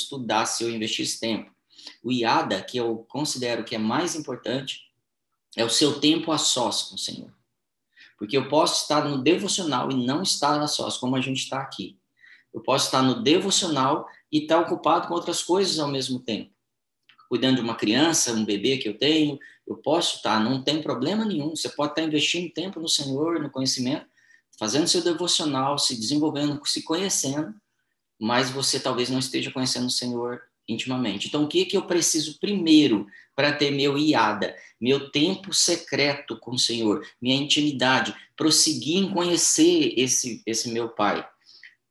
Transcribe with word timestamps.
estudasse, 0.00 0.58
se 0.58 0.64
eu 0.64 0.70
investisse 0.70 1.20
tempo. 1.20 1.50
O 2.02 2.12
IADA, 2.12 2.62
que 2.62 2.76
eu 2.76 2.98
considero 3.08 3.64
que 3.64 3.74
é 3.74 3.78
mais 3.78 4.14
importante, 4.14 4.80
é 5.56 5.64
o 5.64 5.70
seu 5.70 6.00
tempo 6.00 6.32
a 6.32 6.38
sós 6.38 6.82
com 6.82 6.96
o 6.96 6.98
Senhor. 6.98 7.32
Porque 8.18 8.36
eu 8.36 8.48
posso 8.48 8.82
estar 8.82 9.04
no 9.04 9.22
devocional 9.22 9.90
e 9.90 10.06
não 10.06 10.22
estar 10.22 10.60
a 10.60 10.66
sós, 10.66 10.96
como 10.96 11.16
a 11.16 11.20
gente 11.20 11.38
está 11.38 11.60
aqui. 11.60 11.98
Eu 12.52 12.60
posso 12.60 12.86
estar 12.86 13.02
no 13.02 13.22
devocional 13.22 14.06
e 14.30 14.42
estar 14.42 14.60
ocupado 14.60 15.08
com 15.08 15.14
outras 15.14 15.42
coisas 15.42 15.78
ao 15.78 15.88
mesmo 15.88 16.20
tempo. 16.20 16.52
Cuidando 17.28 17.56
de 17.56 17.62
uma 17.62 17.74
criança, 17.74 18.32
um 18.32 18.44
bebê 18.44 18.78
que 18.78 18.88
eu 18.88 18.96
tenho, 18.96 19.38
eu 19.66 19.76
posso 19.76 20.16
estar, 20.16 20.38
não 20.38 20.62
tem 20.62 20.80
problema 20.80 21.24
nenhum. 21.24 21.56
Você 21.56 21.68
pode 21.68 21.92
estar 21.92 22.02
investindo 22.02 22.52
tempo 22.52 22.78
no 22.78 22.88
Senhor, 22.88 23.40
no 23.40 23.50
conhecimento, 23.50 24.06
fazendo 24.58 24.86
seu 24.86 25.02
devocional, 25.02 25.78
se 25.78 25.96
desenvolvendo, 25.96 26.64
se 26.64 26.82
conhecendo, 26.82 27.54
mas 28.24 28.48
você 28.48 28.80
talvez 28.80 29.10
não 29.10 29.18
esteja 29.18 29.50
conhecendo 29.50 29.86
o 29.86 29.90
Senhor 29.90 30.40
intimamente. 30.66 31.28
Então, 31.28 31.44
o 31.44 31.46
que, 31.46 31.66
que 31.66 31.76
eu 31.76 31.82
preciso 31.82 32.38
primeiro 32.40 33.06
para 33.36 33.52
ter 33.52 33.70
meu 33.70 33.98
iada, 33.98 34.56
meu 34.80 35.10
tempo 35.10 35.52
secreto 35.52 36.38
com 36.38 36.52
o 36.52 36.58
Senhor, 36.58 37.06
minha 37.20 37.36
intimidade, 37.36 38.16
prosseguir 38.34 38.96
em 38.96 39.12
conhecer 39.12 39.92
esse, 39.98 40.42
esse 40.46 40.70
meu 40.70 40.88
Pai? 40.88 41.28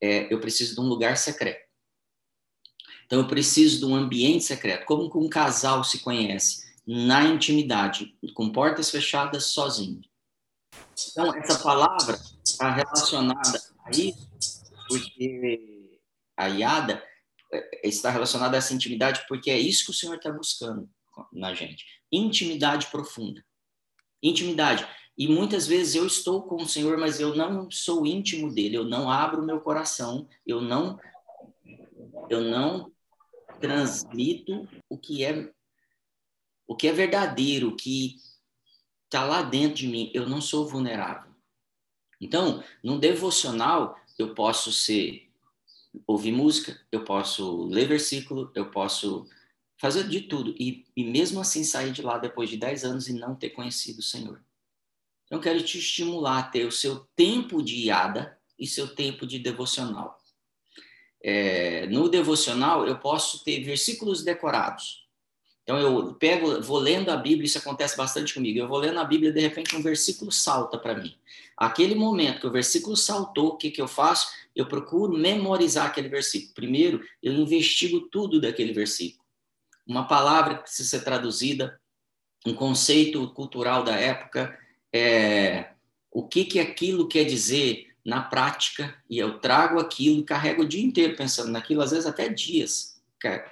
É, 0.01 0.33
eu 0.33 0.39
preciso 0.39 0.73
de 0.73 0.81
um 0.81 0.87
lugar 0.87 1.17
secreto. 1.17 1.67
Então, 3.05 3.19
eu 3.19 3.27
preciso 3.27 3.77
de 3.77 3.85
um 3.85 3.93
ambiente 3.93 4.43
secreto. 4.43 4.87
Como 4.87 5.11
que 5.11 5.17
um 5.19 5.29
casal 5.29 5.83
se 5.83 5.99
conhece? 5.99 6.63
Na 6.83 7.23
intimidade, 7.25 8.17
com 8.33 8.49
portas 8.49 8.89
fechadas, 8.89 9.45
sozinho. 9.45 10.01
Então, 11.11 11.31
essa 11.35 11.59
palavra 11.59 12.19
está 12.43 12.71
relacionada 12.71 13.61
a 13.85 13.91
isso, 13.91 14.27
porque 14.87 15.72
a 16.37 16.49
iada 16.49 17.03
é, 17.51 17.87
está 17.87 18.09
relacionada 18.09 18.57
a 18.57 18.59
essa 18.59 18.73
intimidade, 18.73 19.25
porque 19.27 19.49
é 19.49 19.59
isso 19.59 19.85
que 19.85 19.91
o 19.91 19.93
Senhor 19.93 20.15
está 20.15 20.31
buscando 20.31 20.89
na 21.31 21.53
gente. 21.53 21.85
Intimidade 22.11 22.87
profunda. 22.87 23.43
Intimidade. 24.21 24.87
E 25.17 25.27
muitas 25.27 25.67
vezes 25.67 25.95
eu 25.95 26.07
estou 26.07 26.43
com 26.43 26.55
o 26.55 26.67
Senhor, 26.67 26.97
mas 26.97 27.19
eu 27.19 27.35
não 27.35 27.69
sou 27.69 28.05
íntimo 28.05 28.51
dele, 28.51 28.77
eu 28.77 28.83
não 28.83 29.11
abro 29.11 29.45
meu 29.45 29.61
coração, 29.61 30.27
eu 30.45 30.59
não 30.59 30.99
eu 32.29 32.41
não 32.41 32.91
transmito 33.59 34.67
o 34.89 34.97
que 34.97 35.23
é 35.23 35.51
o 36.65 36.75
que 36.75 36.87
é 36.87 36.93
verdadeiro, 36.93 37.69
o 37.69 37.75
que 37.75 38.15
está 39.05 39.25
lá 39.25 39.43
dentro 39.43 39.77
de 39.77 39.87
mim. 39.87 40.09
Eu 40.13 40.27
não 40.27 40.41
sou 40.41 40.67
vulnerável. 40.67 41.31
Então, 42.19 42.63
no 42.81 42.97
devocional, 42.97 43.95
eu 44.17 44.33
posso 44.33 44.71
ser 44.71 45.29
ouvir 46.07 46.31
música, 46.31 46.79
eu 46.91 47.03
posso 47.03 47.65
ler 47.65 47.87
versículo, 47.87 48.51
eu 48.55 48.69
posso 48.69 49.27
fazer 49.77 50.07
de 50.07 50.21
tudo 50.21 50.55
e, 50.59 50.85
e 50.95 51.03
mesmo 51.03 51.41
assim 51.41 51.63
sair 51.63 51.91
de 51.91 52.01
lá 52.01 52.17
depois 52.17 52.49
de 52.49 52.57
10 52.57 52.85
anos 52.85 53.07
e 53.07 53.13
não 53.13 53.35
ter 53.35 53.49
conhecido 53.49 53.99
o 53.99 54.03
Senhor. 54.03 54.41
Então, 55.25 55.37
eu 55.37 55.41
quero 55.41 55.63
te 55.63 55.77
estimular 55.77 56.39
a 56.39 56.43
ter 56.43 56.65
o 56.65 56.71
seu 56.71 56.99
tempo 57.15 57.61
de 57.61 57.75
iada 57.85 58.37
e 58.57 58.67
seu 58.67 58.87
tempo 58.87 59.25
de 59.25 59.39
devocional. 59.39 60.17
É, 61.21 61.87
no 61.87 62.09
devocional, 62.09 62.85
eu 62.85 62.99
posso 62.99 63.43
ter 63.43 63.63
versículos 63.63 64.23
decorados. 64.23 65.02
Então, 65.63 65.79
eu 65.79 66.13
pego, 66.15 66.61
vou 66.61 66.77
lendo 66.77 67.09
a 67.09 67.15
Bíblia, 67.15 67.45
isso 67.45 67.57
acontece 67.57 67.95
bastante 67.95 68.33
comigo. 68.33 68.59
Eu 68.59 68.67
vou 68.67 68.79
lendo 68.79 68.99
a 68.99 69.05
Bíblia, 69.05 69.31
de 69.31 69.39
repente, 69.39 69.75
um 69.75 69.81
versículo 69.81 70.31
salta 70.31 70.77
para 70.77 70.95
mim. 70.95 71.15
Aquele 71.55 71.95
momento 71.95 72.41
que 72.41 72.47
o 72.47 72.51
versículo 72.51 72.97
saltou, 72.97 73.49
o 73.49 73.57
que, 73.57 73.71
que 73.71 73.81
eu 73.81 73.87
faço? 73.87 74.27
Eu 74.53 74.67
procuro 74.67 75.17
memorizar 75.17 75.87
aquele 75.87 76.09
versículo. 76.09 76.53
Primeiro, 76.53 77.01
eu 77.21 77.31
investigo 77.33 78.01
tudo 78.01 78.41
daquele 78.41 78.73
versículo. 78.73 79.23
Uma 79.87 80.05
palavra 80.05 80.55
que 80.55 80.63
precisa 80.63 80.89
ser 80.89 81.03
traduzida, 81.03 81.79
um 82.45 82.53
conceito 82.53 83.29
cultural 83.33 83.83
da 83.83 83.95
época, 83.95 84.57
é, 84.91 85.71
o 86.11 86.27
que, 86.27 86.43
que 86.43 86.59
aquilo 86.59 87.07
quer 87.07 87.23
dizer 87.23 87.87
na 88.05 88.21
prática, 88.21 88.95
e 89.09 89.17
eu 89.17 89.39
trago 89.39 89.79
aquilo 89.79 90.19
e 90.19 90.25
carrego 90.25 90.63
o 90.63 90.67
dia 90.67 90.83
inteiro 90.83 91.15
pensando 91.15 91.51
naquilo, 91.51 91.81
às 91.81 91.91
vezes 91.91 92.05
até 92.05 92.27
dias. 92.27 93.01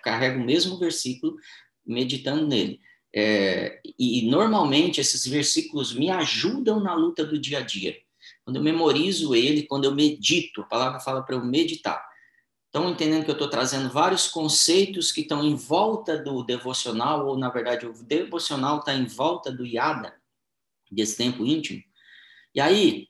Carrego 0.03 0.41
o 0.41 0.43
mesmo 0.43 0.77
versículo, 0.77 1.37
meditando 1.85 2.47
nele. 2.47 2.79
É, 3.13 3.81
e 3.99 4.29
normalmente 4.29 5.01
esses 5.01 5.27
versículos 5.27 5.93
me 5.93 6.09
ajudam 6.09 6.79
na 6.79 6.93
luta 6.93 7.25
do 7.25 7.37
dia 7.37 7.59
a 7.59 7.61
dia. 7.61 7.97
Quando 8.43 8.55
eu 8.55 8.63
memorizo 8.63 9.35
ele, 9.35 9.63
quando 9.63 9.85
eu 9.85 9.93
medito, 9.93 10.61
a 10.61 10.65
palavra 10.65 10.99
fala 10.99 11.21
para 11.21 11.35
eu 11.35 11.43
meditar. 11.43 12.09
Estão 12.65 12.89
entendendo 12.89 13.25
que 13.25 13.29
eu 13.29 13.33
estou 13.33 13.49
trazendo 13.49 13.89
vários 13.89 14.29
conceitos 14.29 15.11
que 15.11 15.21
estão 15.21 15.43
em 15.43 15.55
volta 15.55 16.17
do 16.17 16.41
devocional, 16.41 17.27
ou 17.27 17.37
na 17.37 17.49
verdade 17.49 17.85
o 17.85 17.91
devocional 17.91 18.79
está 18.79 18.93
em 18.93 19.05
volta 19.05 19.51
do 19.51 19.65
Yada, 19.65 20.15
desse 20.89 21.17
tempo 21.17 21.45
íntimo. 21.45 21.83
E 22.55 22.61
aí, 22.61 23.09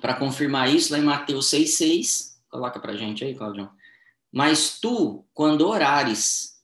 para 0.00 0.14
confirmar 0.14 0.72
isso, 0.72 0.92
lá 0.92 0.98
em 1.00 1.04
Mateus 1.04 1.50
6,6, 1.50 2.36
coloca 2.48 2.78
para 2.78 2.96
gente 2.96 3.24
aí, 3.24 3.34
Claudio. 3.34 3.68
Mas 4.32 4.78
tu, 4.78 5.26
quando 5.34 5.66
orares, 5.66 6.55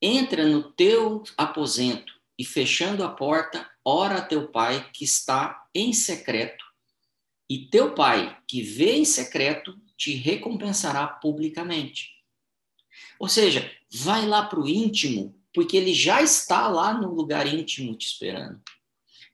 entra 0.00 0.46
no 0.46 0.62
teu 0.62 1.22
aposento 1.36 2.12
e 2.38 2.44
fechando 2.44 3.02
a 3.02 3.08
porta, 3.08 3.68
ora 3.84 4.16
a 4.18 4.22
teu 4.22 4.48
pai 4.48 4.90
que 4.92 5.04
está 5.04 5.66
em 5.74 5.92
secreto, 5.92 6.64
e 7.48 7.66
teu 7.68 7.94
pai 7.94 8.36
que 8.46 8.62
vê 8.62 8.96
em 8.96 9.04
secreto 9.04 9.78
te 9.96 10.14
recompensará 10.14 11.06
publicamente. 11.06 12.10
Ou 13.18 13.28
seja, 13.28 13.70
vai 13.90 14.26
lá 14.26 14.44
para 14.44 14.60
o 14.60 14.68
íntimo, 14.68 15.34
porque 15.54 15.76
ele 15.76 15.94
já 15.94 16.20
está 16.20 16.68
lá 16.68 16.92
no 16.92 17.14
lugar 17.14 17.46
íntimo 17.46 17.96
te 17.96 18.06
esperando. 18.06 18.60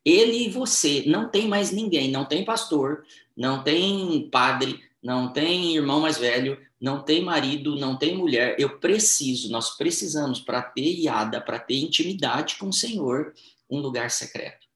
Ele 0.05 0.47
e 0.47 0.51
você, 0.51 1.05
não 1.07 1.29
tem 1.29 1.49
mais 1.49 1.71
ninguém, 1.71 2.11
não 2.11 2.25
tem 2.25 2.45
pastor, 2.45 3.05
não 3.37 3.63
tem 3.63 4.29
padre, 4.31 4.81
não 5.03 5.33
tem 5.33 5.77
irmão 5.77 6.01
mais 6.01 6.19
velho, 6.19 6.61
não 6.83 7.01
tem 7.01 7.23
marido, 7.23 7.77
não 7.77 7.97
tem 7.97 8.17
mulher, 8.17 8.57
eu 8.59 8.81
preciso, 8.81 9.49
nós 9.53 9.77
precisamos, 9.77 10.41
para 10.41 10.61
ter 10.61 10.93
iada, 10.99 11.41
para 11.41 11.61
ter 11.61 11.77
intimidade 11.77 12.57
com 12.57 12.71
o 12.71 12.73
Senhor, 12.73 13.33
um 13.71 13.79
lugar 13.79 14.11
secreto. 14.11 14.67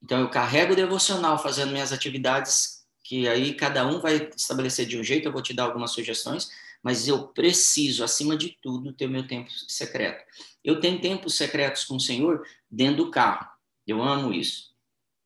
Então, 0.00 0.20
eu 0.20 0.30
carrego 0.30 0.72
o 0.72 0.76
devocional 0.76 1.36
fazendo 1.36 1.72
minhas 1.72 1.92
atividades, 1.92 2.86
que 3.02 3.26
aí 3.26 3.54
cada 3.54 3.84
um 3.84 3.98
vai 3.98 4.30
estabelecer 4.36 4.86
de 4.86 4.96
um 4.96 5.02
jeito, 5.02 5.26
eu 5.26 5.32
vou 5.32 5.42
te 5.42 5.52
dar 5.52 5.64
algumas 5.64 5.90
sugestões, 5.90 6.48
mas 6.80 7.08
eu 7.08 7.26
preciso, 7.26 8.04
acima 8.04 8.36
de 8.36 8.56
tudo, 8.62 8.92
ter 8.92 9.08
meu 9.08 9.26
tempo 9.26 9.50
secreto. 9.50 10.24
Eu 10.62 10.78
tenho 10.78 11.00
tempos 11.00 11.34
secretos 11.34 11.84
com 11.84 11.96
o 11.96 12.00
Senhor 12.00 12.46
dentro 12.70 13.04
do 13.04 13.10
carro, 13.10 13.48
eu 13.84 14.00
amo 14.00 14.32
isso. 14.32 14.72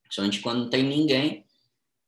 Somente 0.08 0.40
quando 0.40 0.60
não 0.60 0.70
tem 0.70 0.82
ninguém, 0.82 1.44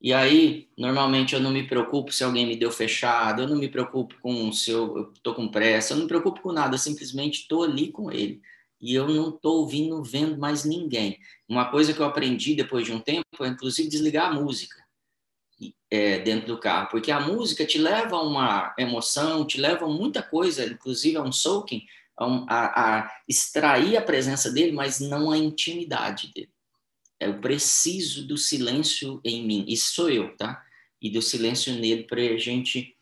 e 0.03 0.13
aí, 0.13 0.69
normalmente 0.77 1.33
eu 1.33 1.41
não 1.41 1.53
me 1.53 1.65
preocupo 1.65 2.11
se 2.13 2.25
alguém 2.25 2.45
me 2.45 2.57
deu 2.57 2.73
fechado, 2.73 3.43
eu 3.43 3.49
não 3.49 3.57
me 3.57 3.69
preocupo 3.69 4.17
com 4.21 4.51
se 4.51 4.73
eu 4.73 5.13
estou 5.15 5.33
com 5.33 5.47
pressa, 5.47 5.93
eu 5.93 5.99
não 5.99 6.05
me 6.05 6.09
preocupo 6.09 6.43
com 6.43 6.51
nada, 6.53 6.75
eu 6.75 6.79
simplesmente 6.79 7.43
estou 7.43 7.63
ali 7.63 7.93
com 7.93 8.11
ele. 8.11 8.43
E 8.81 8.95
eu 8.97 9.07
não 9.07 9.29
estou 9.31 9.61
ouvindo, 9.61 10.03
vendo 10.03 10.37
mais 10.39 10.65
ninguém. 10.65 11.21
Uma 11.49 11.71
coisa 11.71 11.95
que 11.95 12.01
eu 12.01 12.07
aprendi 12.07 12.57
depois 12.57 12.85
de 12.85 12.93
um 12.93 12.99
tempo 12.99 13.25
é, 13.43 13.47
inclusive, 13.47 13.89
desligar 13.89 14.31
a 14.31 14.35
música 14.35 14.83
é, 15.89 16.19
dentro 16.19 16.49
do 16.49 16.59
carro, 16.59 16.89
porque 16.91 17.13
a 17.13 17.21
música 17.21 17.65
te 17.65 17.79
leva 17.79 18.17
a 18.17 18.23
uma 18.23 18.75
emoção, 18.77 19.47
te 19.47 19.61
leva 19.61 19.85
a 19.85 19.89
muita 19.89 20.21
coisa, 20.21 20.65
inclusive 20.65 21.17
a 21.17 21.23
um 21.23 21.31
soaking, 21.31 21.87
a, 22.19 22.25
a, 22.49 22.99
a 22.99 23.13
extrair 23.29 23.97
a 23.97 24.03
presença 24.03 24.51
dele, 24.51 24.73
mas 24.73 24.99
não 24.99 25.31
a 25.31 25.39
intimidade 25.39 26.33
dele. 26.35 26.52
Eu 27.25 27.41
preciso 27.41 28.27
do 28.27 28.37
silêncio 28.37 29.21
em 29.25 29.47
mim. 29.47 29.65
Isso 29.69 29.95
sou 29.95 30.11
eu, 30.11 30.37
tá? 30.37 30.65
E 31.01 31.11
do 31.11 31.21
silêncio 31.21 31.75
nele 31.75 32.05
para 32.05 32.21
a 32.21 32.37
gente, 32.37 32.97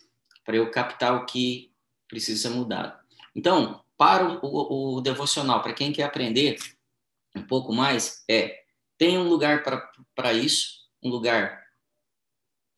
para 0.44 0.56
eu 0.56 0.70
captar 0.70 1.14
o 1.14 1.26
que 1.26 1.70
precisa 2.08 2.48
ser 2.48 2.54
mudado. 2.54 2.98
Então, 3.34 3.82
para 3.96 4.26
o, 4.26 4.38
o, 4.42 4.96
o 4.96 5.00
devocional, 5.00 5.62
para 5.62 5.74
quem 5.74 5.92
quer 5.92 6.04
aprender 6.04 6.56
um 7.36 7.42
pouco 7.42 7.72
mais, 7.72 8.24
é 8.28 8.60
tem 8.98 9.16
um 9.16 9.28
lugar 9.28 9.62
para 10.14 10.32
isso, 10.32 10.80
um 11.02 11.08
lugar 11.08 11.60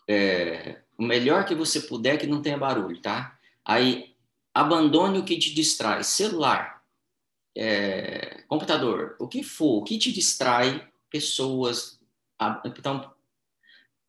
é, 0.08 0.82
o 0.98 1.02
melhor 1.02 1.44
que 1.44 1.54
você 1.54 1.80
puder 1.80 2.18
que 2.18 2.26
não 2.26 2.42
tenha 2.42 2.58
barulho, 2.58 3.00
tá? 3.00 3.38
Aí 3.64 4.14
abandone 4.54 5.18
o 5.18 5.24
que 5.24 5.38
te 5.38 5.54
distrai, 5.54 6.04
celular, 6.04 6.82
é, 7.56 8.42
computador, 8.46 9.16
o 9.18 9.26
que 9.26 9.42
for, 9.42 9.78
o 9.78 9.84
que 9.84 9.98
te 9.98 10.12
distrai, 10.12 10.86
pessoas. 11.12 12.00
Então, 12.64 13.12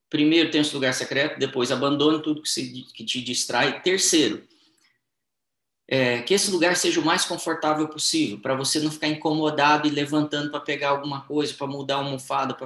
primeiro 0.10 0.50
tem 0.50 0.62
esse 0.62 0.74
lugar 0.74 0.94
secreto, 0.94 1.38
depois 1.38 1.72
abandone 1.72 2.24
tudo 2.24 2.42
que, 2.42 2.50
se, 2.50 2.84
que 2.94 3.04
te 3.04 3.22
distrai. 3.22 3.82
Terceiro, 3.82 4.48
é, 5.88 6.22
que 6.22 6.34
esse 6.34 6.50
lugar 6.50 6.76
seja 6.76 7.00
o 7.00 7.06
mais 7.06 7.26
confortável 7.26 7.88
possível, 7.88 8.40
para 8.40 8.56
você 8.56 8.80
não 8.80 8.90
ficar 8.90 9.08
incomodado 9.08 9.88
e 9.88 9.92
levantando 9.92 10.50
para 10.50 10.62
pegar 10.62 10.90
alguma 10.90 11.22
coisa, 11.26 11.54
para 11.54 11.68
mudar 11.68 11.98
uma 11.98 12.06
almofada, 12.06 12.58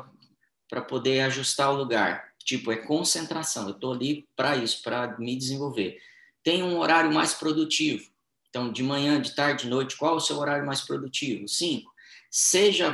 para 0.69 0.81
poder 0.81 1.21
ajustar 1.21 1.71
o 1.71 1.77
lugar. 1.77 2.31
Tipo, 2.43 2.71
é 2.71 2.77
concentração. 2.77 3.67
Eu 3.67 3.75
estou 3.75 3.91
ali 3.91 4.25
para 4.35 4.55
isso, 4.55 4.81
para 4.81 5.17
me 5.17 5.35
desenvolver. 5.35 5.97
Tem 6.43 6.63
um 6.63 6.77
horário 6.77 7.11
mais 7.11 7.33
produtivo. 7.33 8.09
Então, 8.49 8.71
de 8.71 8.81
manhã, 8.81 9.19
de 9.19 9.35
tarde, 9.35 9.63
de 9.63 9.69
noite, 9.69 9.97
qual 9.97 10.15
o 10.15 10.21
seu 10.21 10.37
horário 10.37 10.65
mais 10.65 10.81
produtivo? 10.81 11.47
Cinco, 11.47 11.91
seja 12.31 12.89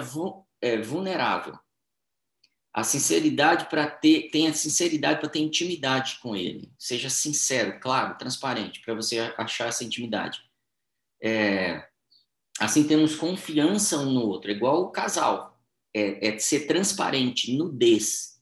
é, 0.63 0.81
vulnerável. 0.81 1.59
A 2.73 2.83
sinceridade 2.83 3.65
para 3.69 3.85
ter, 3.85 4.29
tenha 4.31 4.53
sinceridade 4.53 5.19
para 5.19 5.29
ter 5.29 5.39
intimidade 5.39 6.17
com 6.21 6.35
ele. 6.35 6.71
Seja 6.79 7.09
sincero, 7.09 7.79
claro, 7.81 8.17
transparente, 8.17 8.79
para 8.79 8.95
você 8.95 9.19
achar 9.37 9.67
essa 9.67 9.83
intimidade. 9.83 10.39
É, 11.21 11.85
assim 12.59 12.87
temos 12.87 13.15
confiança 13.15 13.99
um 13.99 14.11
no 14.11 14.21
outro, 14.21 14.49
igual 14.49 14.83
o 14.83 14.91
casal. 14.91 15.61
É, 15.93 16.29
é 16.29 16.39
ser 16.39 16.65
transparente, 16.65 17.55
nudez, 17.55 18.41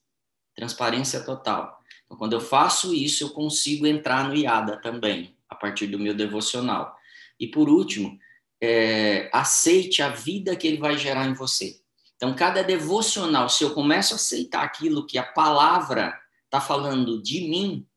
transparência 0.56 1.26
total. 1.26 1.82
Então, 2.06 2.18
quando 2.18 2.34
eu 2.34 2.40
faço 2.40 2.94
isso, 2.94 3.24
eu 3.24 3.32
consigo 3.32 3.86
entrar 3.86 4.30
no 4.30 4.36
IADA 4.36 4.80
também, 4.80 5.36
a 5.50 5.56
partir 5.56 5.88
do 5.88 6.00
meu 6.00 6.14
devocional. 6.14 6.96
E 7.38 7.48
por 7.48 7.68
último, 7.68 8.18
é, 8.62 9.30
aceite 9.34 10.02
a 10.02 10.10
vida 10.10 10.56
que 10.56 10.68
ele 10.68 10.78
vai 10.78 10.98
gerar 10.98 11.26
em 11.26 11.34
você. 11.34 11.81
Então, 12.22 12.36
cada 12.36 12.64
devocional, 12.64 13.50
se 13.50 13.64
eu 13.64 13.74
começo 13.74 14.14
a 14.14 14.18
aceitar 14.18 14.62
aquilo 14.62 15.08
que 15.08 15.18
a 15.18 15.24
palavra 15.24 16.16
está 16.46 16.62
falando 16.62 17.20
de 17.20 17.50
mim, 17.50 17.88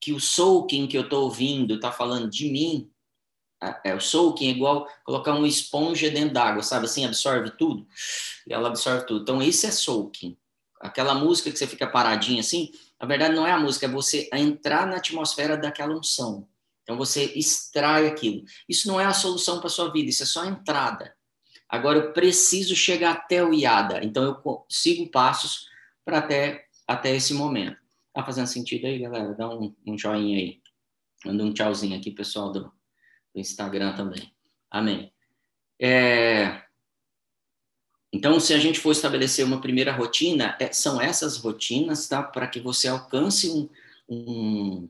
que 0.00 0.12
o 0.12 0.18
soaking 0.18 0.88
que 0.88 0.98
eu 0.98 1.02
estou 1.02 1.22
ouvindo 1.22 1.76
está 1.76 1.92
falando 1.92 2.28
de 2.28 2.50
mim, 2.50 2.90
é, 3.84 3.94
o 3.94 4.00
soaking 4.00 4.48
é 4.48 4.50
igual 4.50 4.88
colocar 5.04 5.34
uma 5.34 5.46
esponja 5.46 6.10
dentro 6.10 6.34
d'água, 6.34 6.64
sabe 6.64 6.86
assim, 6.86 7.04
absorve 7.04 7.52
tudo, 7.52 7.86
e 8.48 8.52
ela 8.52 8.66
absorve 8.66 9.06
tudo. 9.06 9.22
Então, 9.22 9.40
isso 9.40 9.64
é 9.64 9.70
soaking. 9.70 10.36
Aquela 10.80 11.14
música 11.14 11.52
que 11.52 11.58
você 11.58 11.68
fica 11.68 11.86
paradinho 11.86 12.40
assim, 12.40 12.72
na 13.00 13.06
verdade 13.06 13.36
não 13.36 13.46
é 13.46 13.52
a 13.52 13.60
música, 13.60 13.86
é 13.86 13.88
você 13.88 14.28
entrar 14.32 14.88
na 14.88 14.96
atmosfera 14.96 15.56
daquela 15.56 15.94
unção. 15.94 16.48
Então 16.82 16.96
você 16.96 17.26
extrai 17.36 18.08
aquilo. 18.08 18.42
Isso 18.68 18.88
não 18.88 18.98
é 18.98 19.04
a 19.04 19.12
solução 19.12 19.60
para 19.60 19.68
sua 19.68 19.92
vida, 19.92 20.10
isso 20.10 20.24
é 20.24 20.26
só 20.26 20.42
a 20.42 20.48
entrada. 20.48 21.14
Agora 21.70 21.98
eu 21.98 22.12
preciso 22.12 22.74
chegar 22.74 23.12
até 23.12 23.44
o 23.44 23.54
IADA, 23.54 24.04
então 24.04 24.24
eu 24.24 24.66
sigo 24.68 25.08
passos 25.08 25.68
para 26.04 26.18
até, 26.18 26.66
até 26.86 27.14
esse 27.14 27.32
momento. 27.32 27.78
Tá 28.12 28.24
fazendo 28.24 28.48
sentido 28.48 28.86
aí, 28.86 28.98
galera? 28.98 29.34
Dá 29.34 29.48
um, 29.48 29.74
um 29.86 29.96
joinha 29.96 30.36
aí. 30.36 30.60
Manda 31.24 31.44
um 31.44 31.52
tchauzinho 31.52 31.96
aqui, 31.96 32.10
pessoal 32.10 32.50
do, 32.50 32.64
do 32.64 33.40
Instagram 33.40 33.94
também. 33.94 34.32
Amém. 34.68 35.12
É... 35.80 36.62
Então, 38.12 38.40
se 38.40 38.52
a 38.52 38.58
gente 38.58 38.80
for 38.80 38.90
estabelecer 38.90 39.44
uma 39.44 39.60
primeira 39.60 39.92
rotina, 39.92 40.56
é, 40.58 40.72
são 40.72 41.00
essas 41.00 41.36
rotinas, 41.36 42.08
tá? 42.08 42.20
Para 42.20 42.48
que 42.48 42.58
você 42.58 42.88
alcance 42.88 43.48
um, 43.48 43.68
um, 44.08 44.88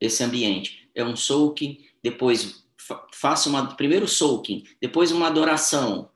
esse 0.00 0.24
ambiente 0.24 0.90
é 0.94 1.04
um 1.04 1.14
soaking, 1.16 1.84
depois 2.02 2.63
faça 3.12 3.48
uma 3.48 3.74
primeiro 3.74 4.06
soaking, 4.06 4.64
depois 4.80 5.10
uma 5.10 5.26
adoração, 5.26 6.10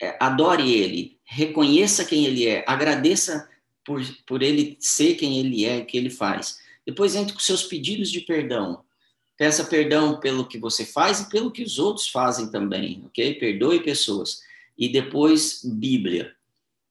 é, 0.00 0.16
adore 0.20 0.72
ele, 0.72 1.18
reconheça 1.24 2.04
quem 2.04 2.26
ele 2.26 2.46
é, 2.46 2.64
agradeça 2.66 3.48
por, 3.84 4.02
por 4.26 4.42
ele 4.42 4.76
ser 4.80 5.14
quem 5.14 5.38
ele 5.38 5.64
é, 5.64 5.84
que 5.84 5.96
ele 5.96 6.10
faz. 6.10 6.58
Depois 6.84 7.14
entre 7.14 7.32
com 7.34 7.40
seus 7.40 7.62
pedidos 7.64 8.10
de 8.10 8.20
perdão. 8.20 8.84
Peça 9.36 9.64
perdão 9.64 10.18
pelo 10.18 10.46
que 10.46 10.58
você 10.58 10.84
faz 10.84 11.20
e 11.20 11.28
pelo 11.28 11.50
que 11.50 11.62
os 11.62 11.78
outros 11.78 12.08
fazem 12.08 12.50
também, 12.50 13.02
ok? 13.06 13.34
Perdoe 13.34 13.82
pessoas. 13.82 14.40
E 14.78 14.88
depois, 14.88 15.60
Bíblia. 15.64 16.34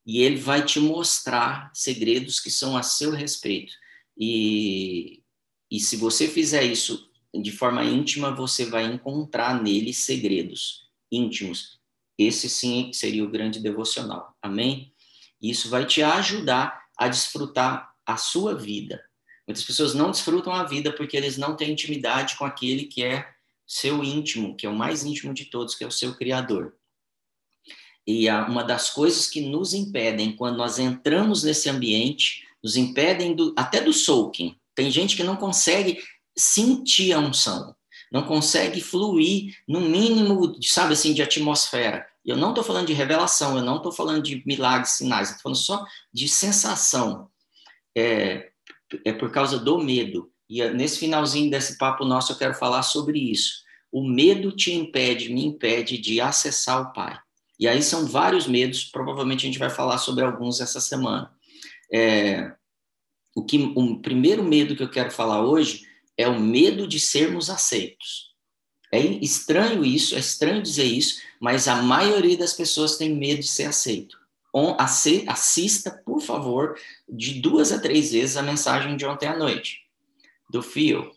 E 0.06 0.22
ele 0.22 0.36
vai 0.36 0.64
te 0.64 0.80
mostrar 0.80 1.72
segredos 1.74 2.40
que 2.40 2.52
são 2.52 2.78
a 2.78 2.84
seu 2.84 3.12
respeito. 3.12 3.74
E, 4.18 5.24
e 5.72 5.80
se 5.80 5.96
você 5.98 6.28
fizer 6.28 6.64
isso 6.64 7.05
de 7.42 7.52
forma 7.52 7.84
íntima, 7.84 8.34
você 8.34 8.66
vai 8.66 8.86
encontrar 8.86 9.62
nele 9.62 9.94
segredos 9.94 10.86
íntimos. 11.12 11.80
Esse 12.18 12.50
sim 12.50 12.92
seria 12.94 13.24
o 13.24 13.30
grande 13.30 13.60
devocional. 13.60 14.36
Amém? 14.42 14.94
Isso 15.42 15.70
vai 15.70 15.86
te 15.86 16.02
ajudar 16.02 16.86
a 16.98 17.08
desfrutar 17.08 17.94
a 18.06 18.18
sua 18.18 18.56
vida. 18.56 19.04
Muitas 19.48 19.64
pessoas 19.64 19.94
não 19.94 20.12
desfrutam 20.12 20.54
a 20.54 20.64
vida 20.64 20.92
porque 20.92 21.16
eles 21.16 21.38
não 21.38 21.56
têm 21.56 21.72
intimidade 21.72 22.36
com 22.36 22.46
aquele 22.46 22.86
que 22.86 23.04
é 23.04 23.30
seu 23.68 24.04
íntimo, 24.04 24.56
que 24.56 24.66
é 24.66 24.70
o 24.70 24.76
mais 24.76 25.04
íntimo 25.04 25.34
de 25.34 25.46
todos, 25.46 25.76
que 25.76 25.84
é 25.84 25.88
o 25.88 25.92
seu 25.92 26.16
Criador. 26.16 26.74
E 28.08 28.30
uma 28.30 28.64
das 28.64 28.92
coisas 28.92 29.28
que 29.28 29.42
nos 29.42 29.74
impedem 29.74 30.36
quando 30.36 30.58
nós 30.58 30.78
entramos 30.78 31.44
nesse 31.44 31.70
ambiente, 31.70 32.48
nos 32.64 32.76
impedem 32.76 33.36
do, 33.36 33.54
até 33.58 33.82
do 33.82 33.92
soaking. 33.92 34.56
Tem 34.76 34.92
gente 34.92 35.16
que 35.16 35.24
não 35.24 35.36
consegue 35.36 36.04
sentir 36.38 37.14
a 37.14 37.20
unção, 37.20 37.76
não 38.12 38.24
consegue 38.24 38.82
fluir 38.82 39.56
no 39.68 39.82
mínimo, 39.82 40.58
sabe 40.62 40.94
assim, 40.94 41.14
de 41.14 41.22
atmosfera. 41.22 42.06
Eu 42.26 42.38
não 42.38 42.50
estou 42.50 42.64
falando 42.64 42.88
de 42.88 42.94
revelação, 42.94 43.58
eu 43.58 43.64
não 43.64 43.78
estou 43.78 43.92
falando 43.92 44.24
de 44.24 44.44
milagres, 44.46 44.92
sinais, 44.92 45.30
estou 45.30 45.44
falando 45.44 45.58
só 45.58 45.86
de 46.14 46.28
sensação. 46.28 47.30
É, 47.96 48.50
é 49.04 49.14
por 49.14 49.32
causa 49.32 49.60
do 49.60 49.78
medo. 49.78 50.32
E 50.50 50.62
é, 50.62 50.74
nesse 50.74 51.00
finalzinho 51.00 51.52
desse 51.52 51.78
papo 51.78 52.06
nosso 52.06 52.32
eu 52.32 52.38
quero 52.38 52.54
falar 52.54 52.84
sobre 52.84 53.20
isso. 53.20 53.64
O 53.92 54.04
medo 54.04 54.52
te 54.52 54.74
impede, 54.74 55.34
me 55.34 55.46
impede 55.46 55.98
de 55.98 56.20
acessar 56.20 56.82
o 56.82 56.94
Pai. 56.94 57.18
E 57.60 57.68
aí 57.68 57.82
são 57.82 58.06
vários 58.06 58.48
medos, 58.48 58.84
provavelmente 58.84 59.46
a 59.46 59.48
gente 59.48 59.60
vai 59.60 59.70
falar 59.70 59.98
sobre 59.98 60.24
alguns 60.24 60.60
essa 60.60 60.82
semana. 60.82 61.32
É, 61.94 62.52
o, 63.36 63.44
que, 63.44 63.74
o 63.76 64.02
primeiro 64.02 64.44
medo 64.44 64.76
que 64.76 64.84
eu 64.84 64.90
quero 64.90 65.12
falar 65.12 65.42
hoje 65.46 65.86
é 66.18 66.28
o 66.28 66.40
medo 66.40 66.88
de 66.88 67.00
sermos 67.00 67.50
aceitos. 67.50 68.34
É 68.92 69.00
estranho 69.00 69.84
isso, 69.84 70.16
é 70.16 70.20
estranho 70.20 70.62
dizer 70.62 70.86
isso, 70.86 71.22
mas 71.40 71.68
a 71.68 71.82
maioria 71.82 72.38
das 72.38 72.54
pessoas 72.54 72.98
tem 72.98 73.14
medo 73.14 73.42
de 73.42 73.48
ser 73.48 73.66
aceito. 73.66 74.18
Assista, 75.28 75.92
por 76.06 76.22
favor, 76.22 76.80
de 77.10 77.42
duas 77.42 77.74
a 77.74 77.80
três 77.80 78.14
vezes 78.14 78.38
a 78.38 78.42
mensagem 78.42 78.96
de 78.96 79.06
ontem 79.06 79.28
à 79.28 79.38
noite, 79.38 79.82
do 80.50 80.64
Fio. 80.64 81.12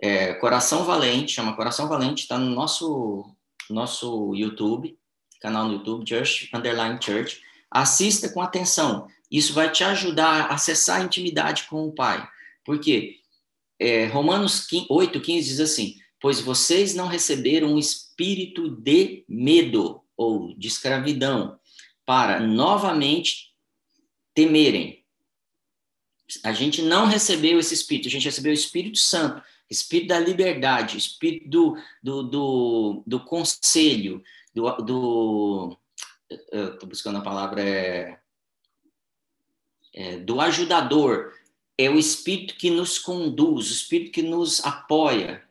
É, 0.00 0.34
Coração 0.34 0.84
Valente, 0.84 1.32
chama 1.32 1.56
Coração 1.56 1.88
Valente, 1.88 2.22
está 2.22 2.38
no 2.38 2.50
nosso, 2.50 3.34
nosso 3.68 4.32
YouTube, 4.32 4.96
canal 5.40 5.66
no 5.66 5.74
YouTube, 5.74 6.08
Church 6.08 6.48
Underline 6.54 7.00
Church. 7.02 7.40
Assista 7.68 8.28
com 8.28 8.40
atenção. 8.40 9.08
Isso 9.28 9.52
vai 9.52 9.72
te 9.72 9.82
ajudar 9.82 10.42
a 10.42 10.54
acessar 10.54 11.00
a 11.00 11.04
intimidade 11.04 11.64
com 11.64 11.86
o 11.86 11.92
Pai. 11.92 12.26
Por 12.64 12.78
quê? 12.78 13.17
É, 13.78 14.06
Romanos 14.06 14.66
8, 14.88 15.20
15 15.20 15.48
diz 15.48 15.60
assim: 15.60 15.96
Pois 16.20 16.40
vocês 16.40 16.94
não 16.94 17.06
receberam 17.06 17.74
um 17.74 17.78
espírito 17.78 18.68
de 18.68 19.24
medo 19.28 20.02
ou 20.16 20.54
de 20.56 20.66
escravidão 20.66 21.58
para 22.04 22.40
novamente 22.40 23.52
temerem. 24.34 25.04
A 26.44 26.52
gente 26.52 26.82
não 26.82 27.06
recebeu 27.06 27.58
esse 27.58 27.74
espírito, 27.74 28.08
a 28.08 28.10
gente 28.10 28.24
recebeu 28.24 28.50
o 28.50 28.54
Espírito 28.54 28.98
Santo, 28.98 29.42
espírito 29.70 30.08
da 30.08 30.18
liberdade, 30.18 30.98
espírito 30.98 31.48
do, 31.48 31.76
do, 32.02 32.22
do, 32.22 33.02
do 33.06 33.20
conselho, 33.20 34.22
do. 34.54 34.70
do 34.82 35.78
estou 36.52 36.88
buscando 36.88 37.18
a 37.18 37.22
palavra. 37.22 37.62
É, 37.62 38.18
é, 39.94 40.16
do 40.18 40.40
ajudador, 40.40 41.32
é 41.78 41.88
o 41.88 41.96
Espírito 41.96 42.56
que 42.56 42.70
nos 42.70 42.98
conduz, 42.98 43.70
o 43.70 43.72
Espírito 43.72 44.10
que 44.10 44.22
nos 44.22 44.64
apoia. 44.64 45.44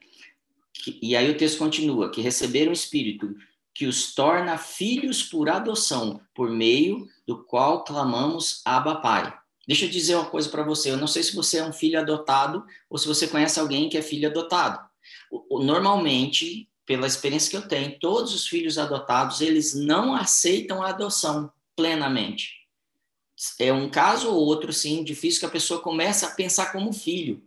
E 1.02 1.16
aí 1.16 1.32
o 1.32 1.38
texto 1.38 1.58
continua: 1.58 2.12
que 2.12 2.22
receberam 2.22 2.72
o 2.72 2.74
Espírito 2.74 3.34
que 3.74 3.86
os 3.86 4.14
torna 4.14 4.58
filhos 4.58 5.24
por 5.24 5.50
adoção, 5.50 6.20
por 6.34 6.50
meio 6.50 7.08
do 7.26 7.44
qual 7.44 7.84
clamamos 7.84 8.62
Abba 8.66 8.96
Pai. 8.96 9.34
Deixa 9.68 9.86
eu 9.86 9.90
dizer 9.90 10.16
uma 10.16 10.26
coisa 10.26 10.50
para 10.50 10.64
você. 10.64 10.92
Eu 10.92 10.98
não 10.98 11.08
sei 11.08 11.22
se 11.22 11.36
você 11.36 11.60
é 11.60 11.64
um 11.64 11.74
filho 11.74 12.00
adotado 12.00 12.66
ou 12.90 12.98
se 12.98 13.08
você 13.08 13.28
conhece 13.28 13.60
alguém 13.60 13.88
que 13.88 13.98
é 13.98 14.02
filho 14.02 14.30
adotado. 14.30 14.80
Normalmente, 15.52 16.68
pela 16.86 17.06
experiência 17.06 17.52
que 17.52 17.58
eu 17.58 17.68
tenho, 17.68 18.00
todos 18.00 18.34
os 18.34 18.48
filhos 18.48 18.78
adotados 18.78 19.42
eles 19.42 19.76
não 19.76 20.16
aceitam 20.16 20.82
a 20.82 20.90
adoção 20.90 21.52
plenamente 21.76 22.67
é 23.60 23.72
um 23.72 23.90
caso 23.90 24.30
ou 24.30 24.46
outro, 24.46 24.74
sim, 24.74 25.04
difícil 25.04 25.40
que 25.40 25.46
a 25.46 25.50
pessoa 25.50 25.82
começa 25.82 26.28
a 26.28 26.32
pensar 26.32 26.72
como 26.72 26.92
filho. 26.92 27.42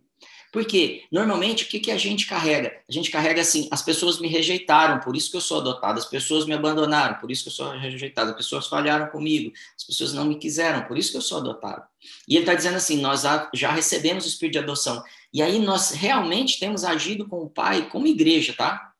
Porque, 0.52 1.04
normalmente, 1.12 1.64
o 1.64 1.68
que, 1.68 1.78
que 1.78 1.90
a 1.92 1.96
gente 1.96 2.26
carrega? 2.26 2.80
A 2.88 2.92
gente 2.92 3.10
carrega 3.10 3.40
assim: 3.40 3.68
as 3.70 3.82
pessoas 3.82 4.18
me 4.18 4.26
rejeitaram, 4.26 4.98
por 4.98 5.14
isso 5.14 5.30
que 5.30 5.36
eu 5.36 5.40
sou 5.40 5.60
adotado, 5.60 5.98
as 5.98 6.06
pessoas 6.06 6.44
me 6.44 6.52
abandonaram, 6.52 7.20
por 7.20 7.30
isso 7.30 7.44
que 7.44 7.50
eu 7.50 7.52
sou 7.52 7.70
rejeitado, 7.70 8.30
as 8.30 8.36
pessoas 8.36 8.66
falharam 8.66 9.06
comigo, 9.08 9.52
as 9.76 9.84
pessoas 9.84 10.12
não 10.12 10.24
me 10.24 10.36
quiseram, 10.36 10.84
por 10.86 10.98
isso 10.98 11.12
que 11.12 11.16
eu 11.16 11.22
sou 11.22 11.38
adotado. 11.38 11.84
E 12.26 12.34
ele 12.34 12.42
está 12.42 12.54
dizendo 12.54 12.76
assim: 12.76 13.00
nós 13.00 13.22
já 13.54 13.70
recebemos 13.70 14.24
o 14.24 14.28
espírito 14.28 14.54
de 14.54 14.58
adoção. 14.58 15.02
E 15.32 15.40
aí 15.40 15.60
nós 15.60 15.92
realmente 15.92 16.58
temos 16.58 16.82
agido 16.82 17.28
com 17.28 17.42
o 17.42 17.48
Pai 17.48 17.88
como 17.88 18.08
igreja, 18.08 18.52
tá? 18.52 18.92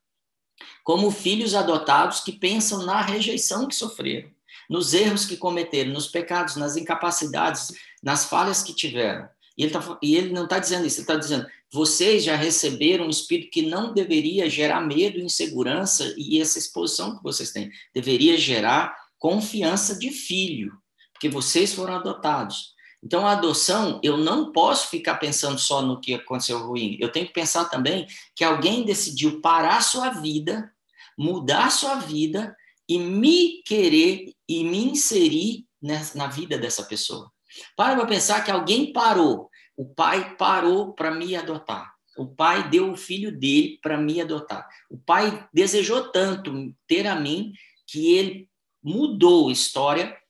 Como 0.85 1.11
filhos 1.11 1.55
adotados 1.55 2.21
que 2.21 2.31
pensam 2.31 2.85
na 2.85 3.01
rejeição 3.01 3.67
que 3.67 3.75
sofreram 3.75 4.31
nos 4.71 4.95
erros 4.95 5.27
que 5.27 5.37
cometeram, 5.37 5.93
nos 5.93 6.07
pecados, 6.07 6.55
nas 6.55 6.77
incapacidades, 6.77 7.73
nas 8.01 8.27
falhas 8.27 8.63
que 8.63 8.73
tiveram. 8.73 9.29
E 9.59 9.65
ele, 9.65 9.73
tá, 9.73 9.99
e 10.01 10.15
ele 10.15 10.33
não 10.33 10.45
está 10.45 10.61
dizendo 10.61 10.87
isso, 10.87 10.99
ele 10.99 11.03
está 11.03 11.17
dizendo: 11.17 11.45
vocês 11.73 12.23
já 12.23 12.37
receberam 12.37 13.07
um 13.07 13.11
espírito 13.11 13.51
que 13.51 13.63
não 13.63 13.93
deveria 13.93 14.49
gerar 14.49 14.81
medo, 14.81 15.19
insegurança 15.19 16.15
e 16.17 16.41
essa 16.41 16.57
exposição 16.57 17.17
que 17.17 17.23
vocês 17.23 17.51
têm. 17.51 17.69
Deveria 17.93 18.39
gerar 18.39 18.97
confiança 19.19 19.99
de 19.99 20.11
filho, 20.11 20.73
porque 21.13 21.29
vocês 21.29 21.75
foram 21.75 21.97
adotados. 21.97 22.73
Então, 23.03 23.27
a 23.27 23.33
adoção, 23.33 23.99
eu 24.05 24.17
não 24.17 24.53
posso 24.53 24.89
ficar 24.89 25.17
pensando 25.17 25.59
só 25.59 25.83
no 25.83 26.01
que 26.01 26.15
aconteceu 26.15 26.59
ruim. 26.59 26.97
Eu 27.01 27.11
tenho 27.11 27.27
que 27.27 27.33
pensar 27.33 27.65
também 27.65 28.07
que 28.37 28.45
alguém 28.45 28.85
decidiu 28.85 29.41
parar 29.41 29.83
sua 29.83 30.11
vida, 30.11 30.71
mudar 31.19 31.71
sua 31.71 31.97
vida 31.97 32.55
e 32.91 32.99
me 32.99 33.63
querer 33.63 34.33
e 34.49 34.65
me 34.65 34.87
inserir 34.87 35.65
na 35.81 36.27
vida 36.27 36.59
dessa 36.59 36.83
pessoa. 36.83 37.31
Para 37.77 37.95
para 37.95 38.07
pensar 38.07 38.45
que 38.45 38.51
alguém 38.51 38.93
parou. 38.93 39.49
O 39.77 39.95
pai 39.95 40.37
parou 40.37 40.93
para 40.93 41.15
me 41.15 41.37
adotar. 41.37 41.95
O 42.19 42.27
pai 42.27 42.69
deu 42.69 42.91
o 42.91 42.97
filho 42.97 43.31
dele 43.31 43.79
para 43.81 43.97
me 43.97 44.21
adotar. 44.21 44.69
O 44.91 44.99
pai 44.99 45.49
desejou 45.55 46.11
tanto 46.11 46.75
ter 46.89 47.07
a 47.07 47.15
mim 47.15 47.53
que 47.87 48.13
ele 48.17 48.51
mudou 48.83 49.49
a 49.49 49.53
história 49.53 50.21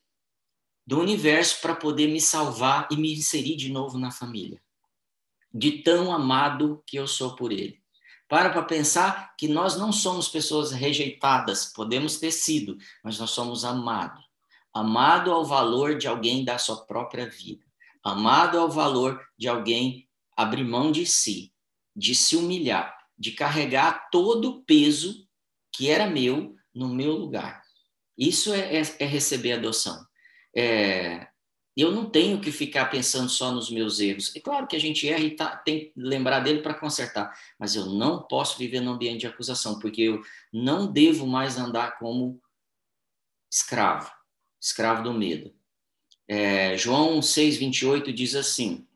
do 0.87 1.00
universo 1.00 1.62
para 1.62 1.75
poder 1.75 2.09
me 2.09 2.21
salvar 2.21 2.87
e 2.90 2.97
me 2.97 3.14
inserir 3.14 3.57
de 3.57 3.71
novo 3.71 3.97
na 3.97 4.11
família. 4.11 4.62
De 5.50 5.83
tão 5.83 6.12
amado 6.12 6.83
que 6.87 6.99
eu 6.99 7.07
sou 7.07 7.35
por 7.35 7.52
ele. 7.52 7.79
Para 8.30 8.50
para 8.50 8.62
pensar 8.62 9.34
que 9.37 9.49
nós 9.49 9.76
não 9.76 9.90
somos 9.90 10.28
pessoas 10.28 10.70
rejeitadas, 10.70 11.66
podemos 11.66 12.20
ter 12.20 12.30
sido, 12.30 12.78
mas 13.02 13.18
nós 13.18 13.32
somos 13.32 13.64
amados. 13.64 14.25
Amado 14.72 15.32
ao 15.32 15.44
valor 15.44 15.99
de 15.99 16.06
alguém 16.06 16.44
dar 16.44 16.58
sua 16.58 16.87
própria 16.87 17.28
vida. 17.28 17.64
Amado 18.04 18.56
ao 18.56 18.70
valor 18.70 19.20
de 19.37 19.49
alguém 19.49 20.08
abrir 20.37 20.62
mão 20.62 20.92
de 20.92 21.04
si, 21.04 21.52
de 21.94 22.14
se 22.14 22.37
humilhar, 22.37 22.96
de 23.18 23.32
carregar 23.32 24.08
todo 24.12 24.49
o 24.49 24.62
peso 24.62 25.26
que 25.72 25.90
era 25.90 26.08
meu 26.08 26.54
no 26.72 26.88
meu 26.88 27.16
lugar. 27.16 27.64
Isso 28.16 28.54
é, 28.54 28.76
é, 28.76 28.82
é 29.00 29.06
receber 29.06 29.54
adoção. 29.54 30.06
É, 30.56 31.26
eu 31.80 31.92
não 31.92 32.08
tenho 32.08 32.40
que 32.40 32.50
ficar 32.50 32.87
pensando 32.87 33.28
só 33.28 33.52
nos 33.52 33.70
meus 33.70 34.00
erros. 34.00 34.34
É 34.34 34.40
claro 34.40 34.66
que 34.66 34.75
a 34.75 34.80
gente 34.80 35.08
erra 35.08 35.22
e 35.22 35.37
tá, 35.37 35.56
tem 35.56 35.87
que 35.87 35.92
lembrar 35.96 36.40
dele 36.40 36.62
para 36.62 36.75
consertar, 36.75 37.32
mas 37.58 37.75
eu 37.75 37.87
não 37.87 38.22
posso 38.22 38.58
viver 38.58 38.80
num 38.80 38.92
ambiente 38.92 39.20
de 39.20 39.26
acusação, 39.26 39.78
porque 39.78 40.02
eu 40.02 40.22
não 40.52 40.90
devo 40.90 41.26
mais 41.26 41.56
andar 41.58 41.99
como 41.99 42.42
escravo, 43.50 44.10
escravo 44.60 45.02
do 45.02 45.12
medo. 45.12 45.54
É, 46.26 46.76
João 46.76 47.20
6,28 47.20 48.12
diz 48.12 48.34
assim: 48.34 48.87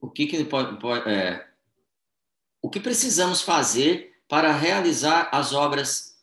O 0.00 0.10
que, 0.10 0.26
que 0.26 0.44
pode, 0.44 0.78
pode 0.78 1.08
é, 1.08 1.48
o 2.62 2.70
que 2.70 2.80
precisamos 2.80 3.42
fazer 3.42 4.22
para 4.28 4.52
realizar 4.52 5.28
as 5.32 5.52
obras 5.52 6.13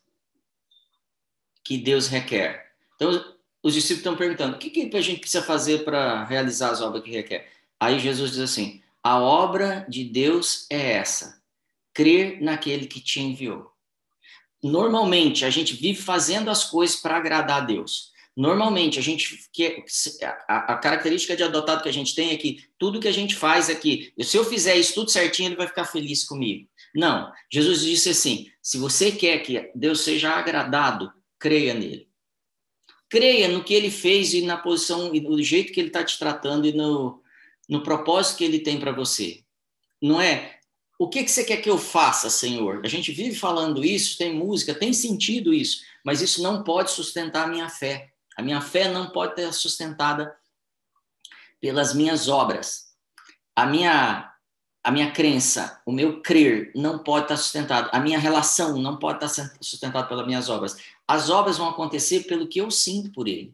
que 1.63 1.77
Deus 1.77 2.07
requer. 2.07 2.71
Então, 2.95 3.11
os 3.63 3.73
discípulos 3.73 3.99
estão 3.99 4.15
perguntando: 4.15 4.55
o 4.55 4.59
que, 4.59 4.69
que 4.69 4.95
a 4.95 5.01
gente 5.01 5.19
precisa 5.19 5.43
fazer 5.43 5.83
para 5.83 6.23
realizar 6.25 6.71
as 6.71 6.81
obras 6.81 7.03
que 7.03 7.11
requer? 7.11 7.49
Aí 7.79 7.99
Jesus 7.99 8.31
diz 8.31 8.39
assim: 8.39 8.81
a 9.03 9.19
obra 9.19 9.85
de 9.89 10.03
Deus 10.03 10.65
é 10.69 10.93
essa, 10.93 11.41
crer 11.93 12.41
naquele 12.41 12.85
que 12.87 12.99
te 12.99 13.19
enviou. 13.19 13.71
Normalmente, 14.63 15.43
a 15.43 15.49
gente 15.49 15.75
vive 15.75 15.99
fazendo 15.99 16.49
as 16.51 16.63
coisas 16.63 16.95
para 16.95 17.17
agradar 17.17 17.63
a 17.63 17.65
Deus. 17.65 18.11
Normalmente, 18.37 18.97
a 18.97 19.01
gente 19.01 19.39
a, 20.47 20.73
a, 20.73 20.77
característica 20.77 21.35
de 21.35 21.43
adotado 21.43 21.83
que 21.83 21.89
a 21.89 21.93
gente 21.93 22.15
tem 22.15 22.31
é 22.31 22.37
que 22.37 22.63
tudo 22.77 22.99
que 22.99 23.07
a 23.07 23.13
gente 23.13 23.35
faz 23.35 23.69
é 23.69 23.75
que 23.75 24.13
se 24.21 24.37
eu 24.37 24.45
fizer 24.45 24.75
isso 24.75 24.93
tudo 24.93 25.11
certinho, 25.11 25.49
ele 25.49 25.55
vai 25.55 25.67
ficar 25.67 25.85
feliz 25.85 26.23
comigo. 26.23 26.67
Não, 26.95 27.31
Jesus 27.51 27.81
disse 27.81 28.09
assim: 28.09 28.49
se 28.61 28.77
você 28.77 29.11
quer 29.11 29.39
que 29.39 29.71
Deus 29.75 30.01
seja 30.01 30.31
agradado, 30.31 31.11
creia 31.41 31.73
nele. 31.73 32.07
Creia 33.09 33.49
no 33.49 33.63
que 33.63 33.73
ele 33.73 33.91
fez 33.91 34.33
e 34.33 34.43
na 34.43 34.55
posição 34.55 35.13
e 35.13 35.19
no 35.19 35.41
jeito 35.41 35.73
que 35.73 35.79
ele 35.81 35.89
está 35.89 36.03
te 36.03 36.17
tratando 36.17 36.65
e 36.67 36.71
no, 36.71 37.21
no 37.67 37.83
propósito 37.83 38.37
que 38.37 38.43
ele 38.45 38.59
tem 38.59 38.79
para 38.79 38.93
você. 38.93 39.43
Não 40.01 40.21
é 40.21 40.59
o 40.97 41.09
que, 41.09 41.23
que 41.23 41.31
você 41.31 41.43
quer 41.43 41.57
que 41.57 41.69
eu 41.69 41.79
faça, 41.79 42.29
Senhor? 42.29 42.81
A 42.85 42.87
gente 42.87 43.11
vive 43.11 43.35
falando 43.35 43.83
isso, 43.83 44.19
tem 44.19 44.35
música, 44.35 44.75
tem 44.75 44.93
sentido 44.93 45.51
isso, 45.51 45.81
mas 46.05 46.21
isso 46.21 46.43
não 46.43 46.63
pode 46.63 46.91
sustentar 46.91 47.45
a 47.45 47.47
minha 47.47 47.67
fé. 47.67 48.11
A 48.37 48.41
minha 48.43 48.61
fé 48.61 48.87
não 48.87 49.09
pode 49.09 49.33
ser 49.33 49.51
sustentada 49.51 50.31
pelas 51.59 51.95
minhas 51.95 52.29
obras. 52.29 52.91
A 53.55 53.65
minha 53.65 54.30
a 54.83 54.91
minha 54.91 55.11
crença, 55.11 55.79
o 55.85 55.91
meu 55.91 56.21
crer 56.21 56.71
não 56.75 56.99
pode 56.99 57.25
estar 57.25 57.37
sustentado, 57.37 57.89
a 57.91 57.99
minha 57.99 58.17
relação 58.17 58.77
não 58.81 58.97
pode 58.97 59.23
estar 59.23 59.53
sustentada 59.61 60.07
pelas 60.07 60.25
minhas 60.25 60.49
obras. 60.49 60.77
As 61.07 61.29
obras 61.29 61.57
vão 61.57 61.69
acontecer 61.69 62.21
pelo 62.21 62.47
que 62.47 62.59
eu 62.59 62.71
sinto 62.71 63.11
por 63.11 63.27
ele. 63.27 63.53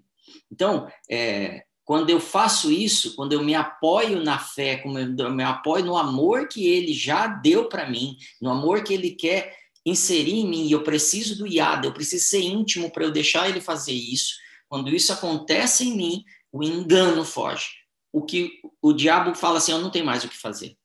Então, 0.50 0.88
é, 1.10 1.66
quando 1.84 2.10
eu 2.10 2.20
faço 2.20 2.72
isso, 2.72 3.16
quando 3.16 3.34
eu 3.34 3.44
me 3.44 3.56
apoio 3.56 4.24
na 4.24 4.40
fé, 4.40 4.78
quando 4.78 5.20
eu 5.22 5.32
me 5.32 5.44
apoio 5.44 5.84
no 5.84 5.98
amor 5.98 6.48
que 6.48 6.66
ele 6.66 6.94
já 6.94 7.28
deu 7.28 7.68
para 7.68 7.90
mim, 7.90 8.18
no 8.42 8.50
amor 8.50 8.84
que 8.84 8.94
ele 8.94 9.12
quer 9.12 9.56
inserir 9.86 10.40
em 10.40 10.48
mim, 10.48 10.70
eu 10.70 10.84
preciso 10.84 11.38
do 11.38 11.48
iada, 11.48 11.88
eu 11.88 11.94
preciso 11.94 12.26
ser 12.26 12.42
íntimo 12.42 12.92
para 12.92 13.04
eu 13.04 13.12
deixar 13.12 13.50
ele 13.50 13.60
fazer 13.60 13.94
isso. 13.94 14.36
Quando 14.70 14.94
isso 14.94 15.12
acontece 15.12 15.88
em 15.88 15.96
mim, 15.96 16.24
o 16.52 16.64
engano 16.64 17.24
foge. 17.26 17.68
O 18.12 18.22
que 18.22 18.60
o 18.82 18.94
diabo 18.94 19.34
fala 19.36 19.58
assim, 19.58 19.72
eu 19.72 19.80
não 19.80 19.90
tenho 19.90 20.06
mais 20.06 20.24
o 20.24 20.30
que 20.30 20.38
fazer. 20.38 20.77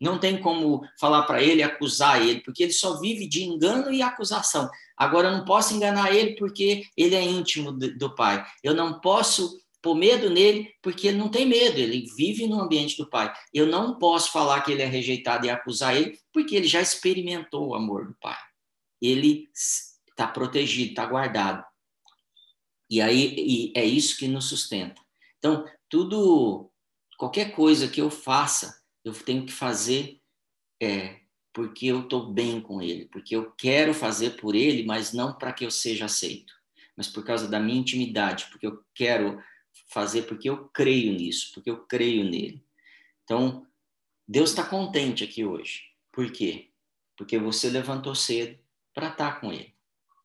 Não 0.00 0.18
tem 0.18 0.40
como 0.40 0.82
falar 0.98 1.24
para 1.24 1.42
ele, 1.42 1.62
acusar 1.62 2.22
ele, 2.22 2.40
porque 2.40 2.62
ele 2.62 2.72
só 2.72 3.00
vive 3.00 3.26
de 3.26 3.42
engano 3.42 3.92
e 3.92 4.00
acusação. 4.00 4.70
Agora, 4.96 5.28
eu 5.28 5.36
não 5.36 5.44
posso 5.44 5.74
enganar 5.74 6.14
ele 6.14 6.36
porque 6.36 6.84
ele 6.96 7.14
é 7.14 7.22
íntimo 7.22 7.72
do 7.72 8.14
pai. 8.14 8.44
Eu 8.62 8.74
não 8.74 9.00
posso 9.00 9.58
pôr 9.82 9.94
medo 9.94 10.28
nele 10.30 10.72
porque 10.82 11.08
ele 11.08 11.18
não 11.18 11.28
tem 11.28 11.46
medo, 11.46 11.78
ele 11.78 12.04
vive 12.16 12.46
no 12.46 12.60
ambiente 12.60 12.96
do 12.96 13.08
pai. 13.08 13.32
Eu 13.52 13.66
não 13.66 13.98
posso 13.98 14.32
falar 14.32 14.60
que 14.62 14.72
ele 14.72 14.82
é 14.82 14.86
rejeitado 14.86 15.46
e 15.46 15.50
acusar 15.50 15.96
ele 15.96 16.18
porque 16.32 16.56
ele 16.56 16.66
já 16.66 16.80
experimentou 16.80 17.68
o 17.68 17.74
amor 17.74 18.06
do 18.06 18.16
pai. 18.20 18.36
Ele 19.00 19.48
está 19.54 20.26
protegido, 20.26 20.90
está 20.90 21.06
guardado. 21.06 21.64
E 22.90 23.00
aí 23.00 23.34
e 23.36 23.72
é 23.76 23.84
isso 23.84 24.16
que 24.16 24.26
nos 24.26 24.48
sustenta. 24.48 25.00
Então, 25.38 25.64
tudo, 25.88 26.70
qualquer 27.16 27.52
coisa 27.54 27.86
que 27.86 28.00
eu 28.00 28.10
faça, 28.10 28.77
eu 29.08 29.14
tenho 29.14 29.44
que 29.44 29.52
fazer 29.52 30.20
é, 30.80 31.20
porque 31.52 31.86
eu 31.86 32.00
estou 32.00 32.32
bem 32.32 32.60
com 32.60 32.80
ele, 32.80 33.06
porque 33.06 33.34
eu 33.34 33.50
quero 33.52 33.92
fazer 33.92 34.36
por 34.36 34.54
ele, 34.54 34.84
mas 34.84 35.12
não 35.12 35.32
para 35.36 35.52
que 35.52 35.64
eu 35.64 35.70
seja 35.70 36.04
aceito, 36.04 36.52
mas 36.96 37.08
por 37.08 37.24
causa 37.24 37.48
da 37.48 37.58
minha 37.58 37.80
intimidade, 37.80 38.46
porque 38.50 38.66
eu 38.66 38.84
quero 38.94 39.42
fazer 39.88 40.22
porque 40.22 40.48
eu 40.48 40.68
creio 40.68 41.12
nisso, 41.12 41.50
porque 41.54 41.70
eu 41.70 41.84
creio 41.86 42.24
nele. 42.24 42.64
Então, 43.24 43.66
Deus 44.26 44.50
está 44.50 44.62
contente 44.64 45.24
aqui 45.24 45.44
hoje. 45.44 45.82
Por 46.12 46.30
quê? 46.30 46.70
Porque 47.16 47.38
você 47.38 47.70
levantou 47.70 48.14
cedo 48.14 48.58
para 48.94 49.08
estar 49.08 49.34
tá 49.34 49.40
com 49.40 49.52
ele. 49.52 49.74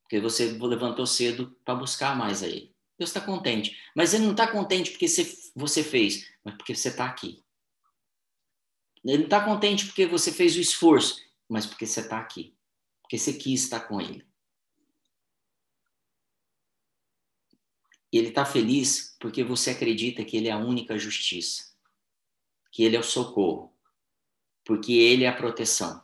Porque 0.02 0.20
você 0.20 0.52
levantou 0.52 1.06
cedo 1.06 1.56
para 1.64 1.76
buscar 1.76 2.16
mais 2.16 2.44
a 2.44 2.48
ele. 2.48 2.74
Deus 2.98 3.10
está 3.10 3.22
contente. 3.22 3.78
Mas 3.96 4.14
ele 4.14 4.24
não 4.24 4.32
está 4.32 4.48
contente 4.48 4.92
porque 4.92 5.08
você 5.08 5.84
fez, 5.84 6.30
mas 6.44 6.56
porque 6.56 6.76
você 6.76 6.90
está 6.90 7.06
aqui. 7.06 7.43
Ele 9.04 9.18
não 9.18 9.26
está 9.26 9.44
contente 9.44 9.86
porque 9.86 10.06
você 10.06 10.32
fez 10.32 10.56
o 10.56 10.62
esforço, 10.62 11.22
mas 11.50 11.66
porque 11.66 11.86
você 11.86 12.00
está 12.00 12.18
aqui. 12.18 12.56
Porque 13.02 13.18
você 13.18 13.34
quis 13.34 13.64
estar 13.64 13.82
com 13.82 14.00
ele. 14.00 14.26
Ele 18.12 18.30
está 18.30 18.46
feliz 18.46 19.18
porque 19.20 19.44
você 19.44 19.72
acredita 19.72 20.24
que 20.24 20.38
ele 20.38 20.48
é 20.48 20.52
a 20.52 20.58
única 20.58 20.98
justiça, 20.98 21.76
que 22.72 22.84
ele 22.84 22.96
é 22.96 23.00
o 23.00 23.04
socorro, 23.04 23.76
porque 24.64 24.94
ele 24.94 25.24
é 25.24 25.28
a 25.28 25.36
proteção, 25.36 26.04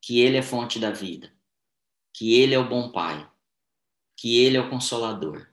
que 0.00 0.20
ele 0.20 0.36
é 0.36 0.42
fonte 0.42 0.78
da 0.78 0.90
vida, 0.90 1.34
que 2.12 2.34
ele 2.34 2.54
é 2.54 2.58
o 2.58 2.68
bom 2.68 2.92
pai, 2.92 3.28
que 4.14 4.38
ele 4.38 4.56
é 4.56 4.60
o 4.60 4.68
consolador. 4.68 5.48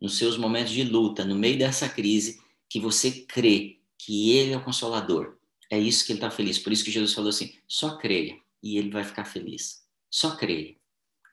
Nos 0.00 0.18
seus 0.18 0.36
momentos 0.36 0.72
de 0.72 0.84
luta, 0.84 1.24
no 1.24 1.34
meio 1.34 1.58
dessa 1.58 1.88
crise, 1.88 2.40
que 2.68 2.78
você 2.78 3.22
crê 3.22 3.80
que 3.96 4.32
ele 4.36 4.52
é 4.52 4.56
o 4.56 4.64
consolador, 4.64 5.37
é 5.70 5.78
isso 5.78 6.04
que 6.04 6.12
ele 6.12 6.18
está 6.18 6.30
feliz. 6.30 6.58
Por 6.58 6.72
isso 6.72 6.84
que 6.84 6.90
Jesus 6.90 7.12
falou 7.12 7.30
assim: 7.30 7.56
só 7.66 7.96
creia 7.96 8.40
e 8.62 8.78
ele 8.78 8.90
vai 8.90 9.04
ficar 9.04 9.24
feliz. 9.24 9.86
Só 10.10 10.36
creia 10.36 10.76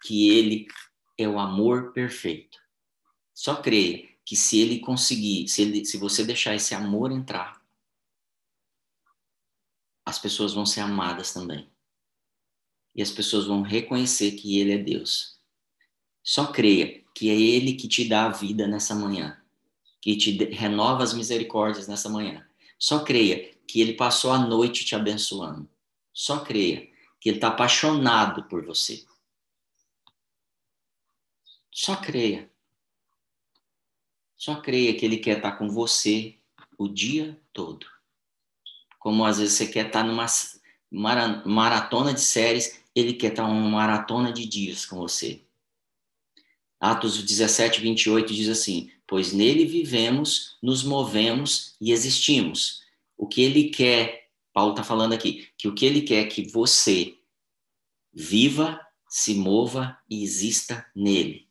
que 0.03 0.29
ele 0.29 0.67
é 1.17 1.27
o 1.27 1.39
amor 1.39 1.93
perfeito. 1.93 2.59
Só 3.33 3.61
creia 3.61 4.07
que 4.25 4.35
se 4.35 4.59
ele 4.59 4.79
conseguir, 4.79 5.47
se, 5.47 5.61
ele, 5.61 5.85
se 5.85 5.97
você 5.97 6.23
deixar 6.23 6.55
esse 6.55 6.73
amor 6.73 7.11
entrar, 7.11 7.61
as 10.05 10.19
pessoas 10.19 10.53
vão 10.53 10.65
ser 10.65 10.81
amadas 10.81 11.33
também. 11.33 11.69
E 12.93 13.01
as 13.01 13.11
pessoas 13.11 13.45
vão 13.45 13.61
reconhecer 13.61 14.31
que 14.31 14.59
ele 14.59 14.71
é 14.71 14.77
Deus. 14.77 15.39
Só 16.23 16.51
creia 16.51 17.03
que 17.13 17.29
é 17.29 17.33
ele 17.33 17.73
que 17.73 17.87
te 17.87 18.07
dá 18.07 18.25
a 18.25 18.29
vida 18.29 18.67
nessa 18.67 18.95
manhã. 18.95 19.41
que 20.01 20.15
te 20.15 20.31
renova 20.45 21.03
as 21.03 21.13
misericórdias 21.13 21.87
nessa 21.87 22.07
manhã. 22.09 22.47
Só 22.77 23.03
creia 23.03 23.54
que 23.67 23.81
ele 23.81 23.93
passou 23.93 24.31
a 24.31 24.39
noite 24.39 24.85
te 24.85 24.95
abençoando. 24.95 25.69
Só 26.13 26.39
creia 26.39 26.87
que 27.19 27.29
ele 27.29 27.37
está 27.37 27.49
apaixonado 27.49 28.43
por 28.43 28.63
você. 28.65 29.05
Só 31.71 31.95
creia. 31.97 32.49
Só 34.37 34.61
creia 34.61 34.95
que 34.95 35.05
ele 35.05 35.17
quer 35.17 35.37
estar 35.37 35.51
tá 35.51 35.57
com 35.57 35.69
você 35.69 36.37
o 36.77 36.87
dia 36.87 37.39
todo. 37.51 37.85
Como 38.99 39.25
às 39.25 39.39
vezes 39.39 39.55
você 39.55 39.67
quer 39.67 39.87
estar 39.87 40.03
tá 40.03 40.07
numa 40.07 41.43
maratona 41.45 42.13
de 42.13 42.21
séries, 42.21 42.81
ele 42.95 43.13
quer 43.13 43.31
estar 43.31 43.43
tá 43.43 43.49
uma 43.49 43.69
maratona 43.69 44.31
de 44.31 44.45
dias 44.45 44.85
com 44.85 44.97
você. 44.97 45.41
Atos 46.79 47.21
17, 47.23 47.81
28 47.81 48.33
diz 48.33 48.49
assim: 48.49 48.91
Pois 49.07 49.33
nele 49.33 49.65
vivemos, 49.65 50.57
nos 50.61 50.83
movemos 50.83 51.75
e 51.81 51.91
existimos. 51.91 52.84
O 53.17 53.27
que 53.27 53.41
ele 53.41 53.69
quer, 53.69 54.29
Paulo 54.53 54.71
está 54.71 54.83
falando 54.83 55.13
aqui, 55.13 55.49
que 55.57 55.67
o 55.67 55.73
que 55.73 55.85
ele 55.85 56.01
quer 56.01 56.25
é 56.25 56.27
que 56.27 56.49
você 56.49 57.17
viva, 58.13 58.79
se 59.09 59.33
mova 59.35 59.97
e 60.09 60.23
exista 60.23 60.85
nele. 60.95 61.47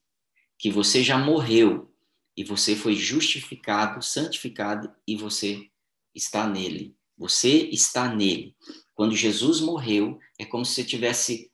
Que 0.59 0.71
você 0.71 1.03
já 1.03 1.19
morreu 1.19 1.93
e 2.37 2.45
você 2.45 2.75
foi 2.75 2.95
justificado, 2.95 4.03
santificado 4.03 4.93
e 5.07 5.17
você 5.17 5.71
está 6.15 6.47
nele. 6.47 6.97
Você 7.17 7.69
está 7.71 8.09
nele. 8.09 8.57
Quando 8.95 9.15
Jesus 9.15 9.61
morreu, 9.61 10.19
é 10.39 10.45
como 10.45 10.65
se 10.65 10.75
você 10.75 10.85
tivesse 10.85 11.51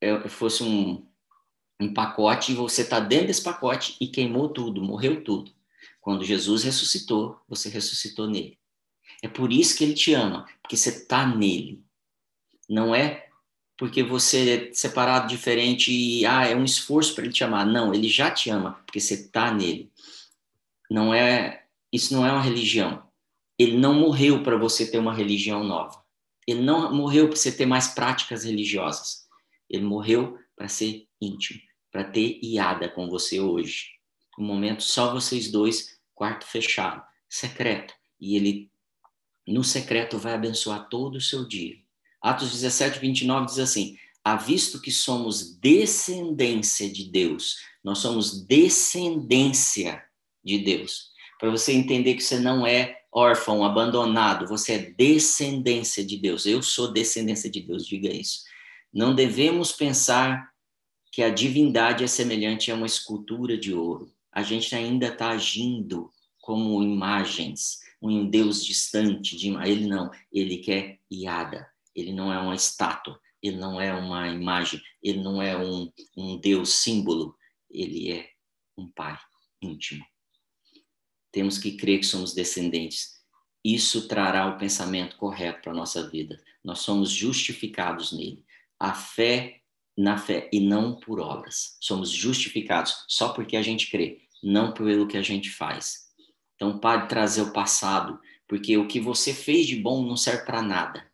é, 0.00 0.28
fosse 0.28 0.62
um, 0.62 1.06
um 1.80 1.92
pacote 1.92 2.52
e 2.52 2.54
você 2.54 2.82
está 2.82 2.98
dentro 2.98 3.28
desse 3.28 3.42
pacote 3.42 3.96
e 4.00 4.08
queimou 4.08 4.48
tudo, 4.48 4.82
morreu 4.82 5.22
tudo. 5.22 5.52
Quando 6.00 6.24
Jesus 6.24 6.64
ressuscitou, 6.64 7.38
você 7.48 7.68
ressuscitou 7.68 8.26
nele. 8.26 8.58
É 9.22 9.28
por 9.28 9.52
isso 9.52 9.76
que 9.76 9.84
ele 9.84 9.94
te 9.94 10.14
ama, 10.14 10.46
porque 10.62 10.76
você 10.76 10.90
está 10.90 11.26
nele. 11.26 11.84
Não 12.68 12.94
é 12.94 13.28
porque 13.76 14.02
você 14.02 14.50
é 14.50 14.74
separado 14.74 15.26
diferente 15.26 15.90
e 15.90 16.26
ah, 16.26 16.46
é 16.46 16.54
um 16.54 16.64
esforço 16.64 17.14
para 17.14 17.24
ele 17.24 17.32
te 17.32 17.42
amar. 17.42 17.64
Não, 17.64 17.94
ele 17.94 18.08
já 18.08 18.30
te 18.30 18.50
ama, 18.50 18.74
porque 18.84 19.00
você 19.00 19.14
está 19.14 19.52
nele. 19.52 19.90
Não 20.90 21.14
é, 21.14 21.64
isso 21.90 22.12
não 22.12 22.26
é 22.26 22.30
uma 22.30 22.42
religião. 22.42 23.02
Ele 23.58 23.76
não 23.78 23.94
morreu 23.94 24.42
para 24.42 24.58
você 24.58 24.90
ter 24.90 24.98
uma 24.98 25.14
religião 25.14 25.64
nova. 25.64 26.04
Ele 26.46 26.60
não 26.60 26.94
morreu 26.94 27.28
para 27.28 27.36
você 27.36 27.50
ter 27.50 27.64
mais 27.64 27.88
práticas 27.88 28.44
religiosas. 28.44 29.26
Ele 29.68 29.84
morreu 29.84 30.38
para 30.56 30.68
ser 30.68 31.06
íntimo, 31.20 31.60
para 31.90 32.04
ter 32.04 32.38
iada 32.42 32.88
com 32.88 33.08
você 33.08 33.40
hoje. 33.40 33.86
Um 34.38 34.44
momento 34.44 34.82
só 34.82 35.12
vocês 35.12 35.50
dois, 35.50 35.98
quarto 36.14 36.44
fechado, 36.44 37.02
secreto. 37.28 37.94
E 38.20 38.36
ele, 38.36 38.69
no 39.50 39.64
secreto, 39.64 40.18
vai 40.18 40.34
abençoar 40.34 40.88
todo 40.88 41.16
o 41.16 41.20
seu 41.20 41.46
dia. 41.46 41.76
Atos 42.22 42.52
17, 42.52 42.98
29 42.98 43.46
diz 43.46 43.58
assim: 43.58 43.96
"A 44.24 44.36
visto 44.36 44.80
que 44.80 44.90
somos 44.90 45.58
descendência 45.58 46.90
de 46.90 47.10
Deus, 47.10 47.56
nós 47.82 47.98
somos 47.98 48.44
descendência 48.46 50.02
de 50.44 50.58
Deus. 50.58 51.10
Para 51.38 51.50
você 51.50 51.72
entender 51.72 52.14
que 52.14 52.22
você 52.22 52.38
não 52.38 52.66
é 52.66 53.00
órfão, 53.12 53.64
abandonado, 53.64 54.46
você 54.46 54.72
é 54.74 54.78
descendência 54.78 56.04
de 56.04 56.16
Deus. 56.16 56.46
Eu 56.46 56.62
sou 56.62 56.92
descendência 56.92 57.50
de 57.50 57.60
Deus, 57.60 57.86
diga 57.86 58.12
isso. 58.12 58.42
Não 58.92 59.14
devemos 59.14 59.72
pensar 59.72 60.50
que 61.10 61.22
a 61.22 61.30
divindade 61.30 62.04
é 62.04 62.06
semelhante 62.06 62.70
a 62.70 62.74
uma 62.74 62.86
escultura 62.86 63.56
de 63.56 63.72
ouro. 63.74 64.12
A 64.32 64.42
gente 64.42 64.74
ainda 64.74 65.08
está 65.08 65.30
agindo 65.30 66.10
como 66.40 66.82
imagens, 66.82 67.80
um 68.00 68.28
Deus 68.28 68.64
distante 68.64 69.36
de 69.36 69.48
ele 69.48 69.86
não, 69.86 70.10
ele 70.32 70.58
quer 70.58 70.98
iada, 71.10 71.70
ele 71.94 72.12
não 72.12 72.32
é 72.32 72.38
uma 72.38 72.54
estátua, 72.54 73.20
ele 73.42 73.56
não 73.56 73.80
é 73.80 73.92
uma 73.92 74.28
imagem, 74.28 74.80
ele 75.02 75.22
não 75.22 75.42
é 75.42 75.56
um, 75.56 75.90
um 76.16 76.38
Deus 76.38 76.70
símbolo, 76.70 77.36
ele 77.70 78.12
é 78.12 78.30
um 78.76 78.90
pai 78.90 79.18
íntimo. 79.62 80.04
Temos 81.32 81.58
que 81.58 81.76
crer 81.76 82.00
que 82.00 82.06
somos 82.06 82.34
descendentes. 82.34 83.20
Isso 83.64 84.08
trará 84.08 84.46
o 84.48 84.58
pensamento 84.58 85.16
correto 85.16 85.62
para 85.62 85.72
a 85.72 85.76
nossa 85.76 86.08
vida. 86.08 86.42
Nós 86.64 86.80
somos 86.80 87.10
justificados 87.10 88.12
nele 88.12 88.44
a 88.78 88.94
fé 88.94 89.60
na 89.96 90.16
fé 90.16 90.48
e 90.50 90.60
não 90.60 90.98
por 90.98 91.20
obras. 91.20 91.76
Somos 91.80 92.10
justificados 92.10 93.04
só 93.06 93.32
porque 93.32 93.56
a 93.56 93.62
gente 93.62 93.90
crê, 93.90 94.22
não 94.42 94.72
pelo 94.72 95.06
que 95.06 95.18
a 95.18 95.22
gente 95.22 95.50
faz. 95.50 96.09
Então, 96.60 96.78
pare 96.78 97.02
de 97.02 97.08
trazer 97.08 97.40
o 97.40 97.54
passado, 97.54 98.20
porque 98.46 98.76
o 98.76 98.86
que 98.86 99.00
você 99.00 99.32
fez 99.32 99.66
de 99.66 99.76
bom 99.76 100.04
não 100.04 100.14
serve 100.14 100.44
para 100.44 100.60
nada. 100.60 101.10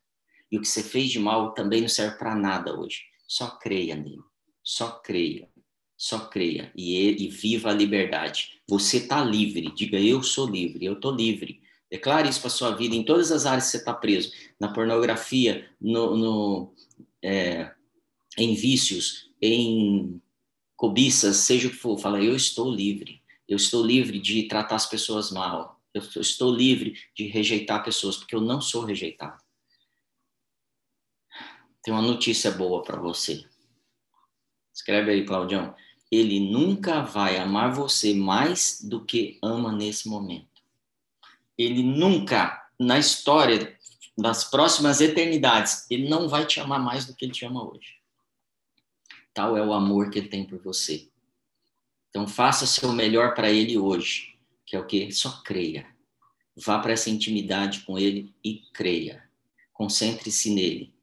E 0.51 0.59
o 0.59 0.61
que 0.61 0.67
você 0.67 0.83
fez 0.83 1.09
de 1.09 1.21
mal 1.21 1.55
também 1.55 1.83
não 1.83 1.89
serve 1.89 2.19
para 2.19 2.35
nada 2.35 2.77
hoje. 2.77 3.03
Só 3.29 3.51
creia 3.51 3.95
nele. 3.95 4.19
Só 4.61 4.91
creia. 4.91 5.49
Só 5.97 6.19
creia 6.19 6.73
e, 6.77 7.25
e 7.25 7.29
viva 7.29 7.71
a 7.71 7.75
liberdade. 7.75 8.61
Você 8.69 8.97
está 8.97 9.25
livre. 9.25 9.73
Diga, 9.73 10.01
eu 10.01 10.21
sou 10.21 10.49
livre. 10.49 10.85
Eu 10.85 10.95
estou 10.95 11.15
livre. 11.15 11.61
Declare 11.89 12.29
isso 12.29 12.41
para 12.41 12.51
sua 12.51 12.75
vida 12.75 12.97
em 12.97 13.05
todas 13.05 13.31
as 13.31 13.47
áreas 13.47 13.67
que 13.67 13.71
você 13.71 13.77
está 13.77 13.95
preso. 13.95 14.33
Na 14.59 14.73
pornografia, 14.73 15.71
no, 15.81 16.17
no 16.17 16.75
é, 17.23 17.71
em 18.37 18.55
vícios, 18.55 19.31
em 19.41 20.21
cobiças, 20.75 21.37
seja 21.37 21.69
o 21.69 21.71
que 21.71 21.77
for, 21.77 21.99
fala, 21.99 22.21
eu 22.21 22.35
estou 22.35 22.69
livre. 22.71 23.16
Eu 23.49 23.57
estou 23.57 23.85
livre 23.85 24.19
de 24.19 24.45
tratar 24.45 24.77
as 24.77 24.87
pessoas 24.87 25.31
mal. 25.31 25.81
Eu 25.95 26.03
estou 26.21 26.55
livre 26.55 26.99
de 27.15 27.27
rejeitar 27.27 27.85
pessoas, 27.85 28.17
porque 28.17 28.35
eu 28.35 28.41
não 28.41 28.61
sou 28.61 28.85
rejeitado. 28.85 29.43
Tem 31.83 31.95
uma 31.95 32.03
notícia 32.03 32.51
boa 32.51 32.83
para 32.83 33.01
você. 33.01 33.45
Escreve 34.75 35.13
aí, 35.13 35.25
Claudião. 35.25 35.75
Ele 36.11 36.41
nunca 36.41 37.03
vai 37.03 37.39
amar 37.39 37.73
você 37.73 38.13
mais 38.15 38.81
do 38.83 39.05
que 39.05 39.39
ama 39.43 39.73
nesse 39.73 40.09
momento. 40.09 40.63
Ele 41.57 41.83
nunca, 41.83 42.69
na 42.79 42.99
história 42.99 43.77
nas 44.17 44.45
próximas 44.45 45.01
eternidades, 45.01 45.87
ele 45.91 46.09
não 46.09 46.29
vai 46.29 46.47
te 46.47 46.59
amar 46.59 46.81
mais 46.81 47.05
do 47.05 47.15
que 47.15 47.27
ele 47.27 47.33
te 47.33 47.45
ama 47.45 47.69
hoje. 47.71 47.97
Tal 49.35 49.57
é 49.57 49.65
o 49.65 49.75
amor 49.75 50.11
que 50.11 50.19
ele 50.19 50.29
tem 50.29 50.47
por 50.47 50.59
você. 50.63 51.11
Então 52.11 52.27
faça 52.27 52.66
seu 52.66 52.92
melhor 52.92 53.35
para 53.35 53.51
ele 53.51 53.77
hoje, 53.79 54.37
que 54.64 54.77
é 54.77 54.79
o 54.79 54.87
que? 54.87 55.12
Só 55.12 55.42
creia. 55.42 55.87
Vá 56.57 56.79
para 56.79 56.92
essa 56.92 57.11
intimidade 57.11 57.81
com 57.81 57.99
ele 57.99 58.35
e 58.42 58.62
creia. 58.73 59.23
Concentre-se 59.73 60.51
nele. 60.51 60.95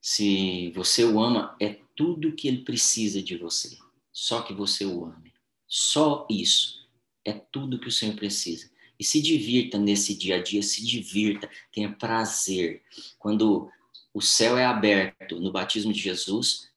Se 0.00 0.70
você 0.70 1.04
o 1.04 1.20
ama, 1.20 1.56
é 1.60 1.78
tudo 1.94 2.34
que 2.34 2.48
ele 2.48 2.62
precisa 2.64 3.22
de 3.22 3.36
você. 3.36 3.78
Só 4.12 4.42
que 4.42 4.52
você 4.52 4.84
o 4.84 5.04
ame. 5.04 5.32
Só 5.66 6.26
isso 6.30 6.88
é 7.24 7.32
tudo 7.32 7.78
que 7.78 7.88
o 7.88 7.92
Senhor 7.92 8.16
precisa. 8.16 8.70
E 8.98 9.04
se 9.04 9.20
divirta 9.20 9.78
nesse 9.78 10.14
dia 10.14 10.36
a 10.36 10.42
dia, 10.42 10.62
se 10.62 10.84
divirta, 10.84 11.48
tenha 11.70 11.92
prazer. 11.92 12.82
Quando 13.18 13.70
o 14.12 14.20
céu 14.20 14.56
é 14.58 14.64
aberto 14.64 15.38
no 15.38 15.52
batismo 15.52 15.92
de 15.92 16.00
Jesus, 16.00 16.67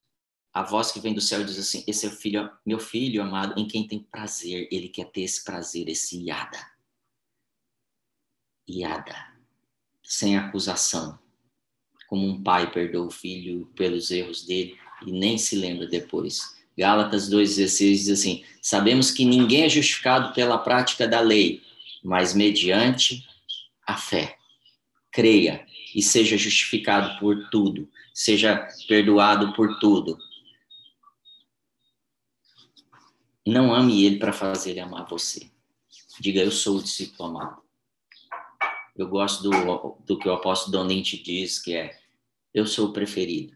a 0.54 0.64
voz 0.64 0.92
que 0.92 1.00
vem 1.00 1.14
do 1.14 1.22
céu 1.22 1.44
diz 1.44 1.58
assim: 1.58 1.84
Esse 1.88 2.06
é 2.06 2.10
o 2.10 2.12
filho, 2.12 2.50
meu 2.66 2.80
filho 2.80 3.22
amado, 3.22 3.60
em 3.60 3.68
quem 3.68 3.88
tem 3.88 4.00
prazer. 4.00 4.68
Ele 4.72 4.90
quer 4.90 5.06
ter 5.06 5.22
esse 5.22 5.44
prazer, 5.44 5.88
esse 5.88 6.22
iada. 6.22 6.60
Iada. 8.68 9.16
Sem 10.04 10.38
acusação. 10.38 11.18
Como 12.08 12.28
um 12.28 12.44
pai 12.44 12.70
perdoa 12.70 13.08
o 13.08 13.12
filho 13.12 13.68
pelos 13.76 14.12
erros 14.12 14.46
dele 14.46 14.78
e 15.06 15.12
nem 15.12 15.38
se 15.38 15.56
lembra 15.56 15.88
depois. 15.88 16.60
Gálatas 16.78 17.30
2,16 17.30 17.92
diz 17.92 18.10
assim: 18.10 18.44
Sabemos 18.62 19.10
que 19.10 19.24
ninguém 19.24 19.64
é 19.64 19.70
justificado 19.70 20.34
pela 20.34 20.58
prática 20.58 21.08
da 21.08 21.22
lei, 21.22 21.62
mas 22.04 22.34
mediante 22.34 23.26
a 23.88 23.96
fé. 23.96 24.38
Creia 25.12 25.66
e 25.96 26.02
seja 26.02 26.38
justificado 26.38 27.18
por 27.20 27.50
tudo, 27.50 27.90
seja 28.14 28.68
perdoado 28.88 29.54
por 29.54 29.80
tudo. 29.80 30.18
Não 33.46 33.74
ame 33.74 34.06
ele 34.06 34.20
para 34.20 34.32
fazer 34.32 34.72
ele 34.72 34.80
amar 34.80 35.08
você. 35.10 35.50
Diga, 36.20 36.42
eu 36.42 36.52
sou 36.52 36.78
o 36.78 36.84
discípulo 36.84 37.30
amado. 37.30 37.62
Eu 38.96 39.08
gosto 39.08 39.42
do, 39.44 39.98
do 40.06 40.20
que 40.20 40.28
o 40.28 40.34
apóstolo 40.34 40.72
Donente 40.72 41.22
diz, 41.22 41.58
que 41.58 41.74
é, 41.74 42.00
eu 42.54 42.68
sou 42.68 42.90
o 42.90 42.94
preferido. 42.94 43.56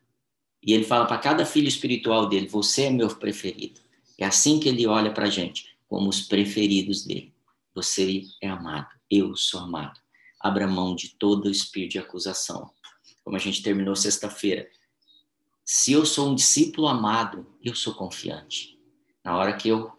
E 0.64 0.74
ele 0.74 0.84
fala 0.84 1.06
para 1.06 1.20
cada 1.20 1.46
filho 1.46 1.68
espiritual 1.68 2.28
dele, 2.28 2.48
você 2.48 2.86
é 2.86 2.90
meu 2.90 3.08
preferido. 3.16 3.80
É 4.18 4.26
assim 4.26 4.60
que 4.60 4.68
ele 4.68 4.88
olha 4.88 5.14
para 5.14 5.28
a 5.28 5.30
gente, 5.30 5.78
como 5.88 6.10
os 6.10 6.22
preferidos 6.22 7.06
dele. 7.06 7.34
Você 7.76 8.24
é 8.42 8.48
amado, 8.48 8.90
eu 9.12 9.36
sou 9.36 9.60
amado. 9.60 10.00
Abra 10.40 10.68
mão 10.68 10.96
de 10.96 11.10
todo 11.10 11.46
o 11.46 11.52
espírito 11.52 11.94
de 11.94 12.00
acusação. 12.00 12.72
Como 13.24 13.36
a 13.36 13.40
gente 13.40 13.62
terminou 13.62 13.96
sexta-feira. 13.96 14.68
Se 15.64 15.92
eu 15.92 16.06
sou 16.06 16.30
um 16.30 16.36
discípulo 16.36 16.88
amado, 16.88 17.46
eu 17.64 17.76
sou 17.76 17.94
confiante. 17.94 18.75
Na 19.26 19.36
hora 19.36 19.58
que 19.58 19.70
eu 19.70 19.92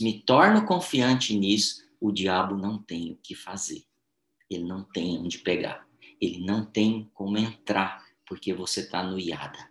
me 0.00 0.20
torno 0.22 0.66
confiante 0.66 1.36
nisso, 1.36 1.84
o 2.00 2.10
diabo 2.10 2.56
não 2.56 2.82
tem 2.82 3.12
o 3.12 3.16
que 3.16 3.32
fazer. 3.32 3.84
Ele 4.50 4.64
não 4.64 4.82
tem 4.82 5.18
onde 5.18 5.38
pegar. 5.38 5.88
Ele 6.20 6.44
não 6.44 6.66
tem 6.66 7.08
como 7.14 7.38
entrar, 7.38 8.04
porque 8.26 8.52
você 8.52 8.80
está 8.80 9.04
no 9.04 9.20
iada. 9.20 9.70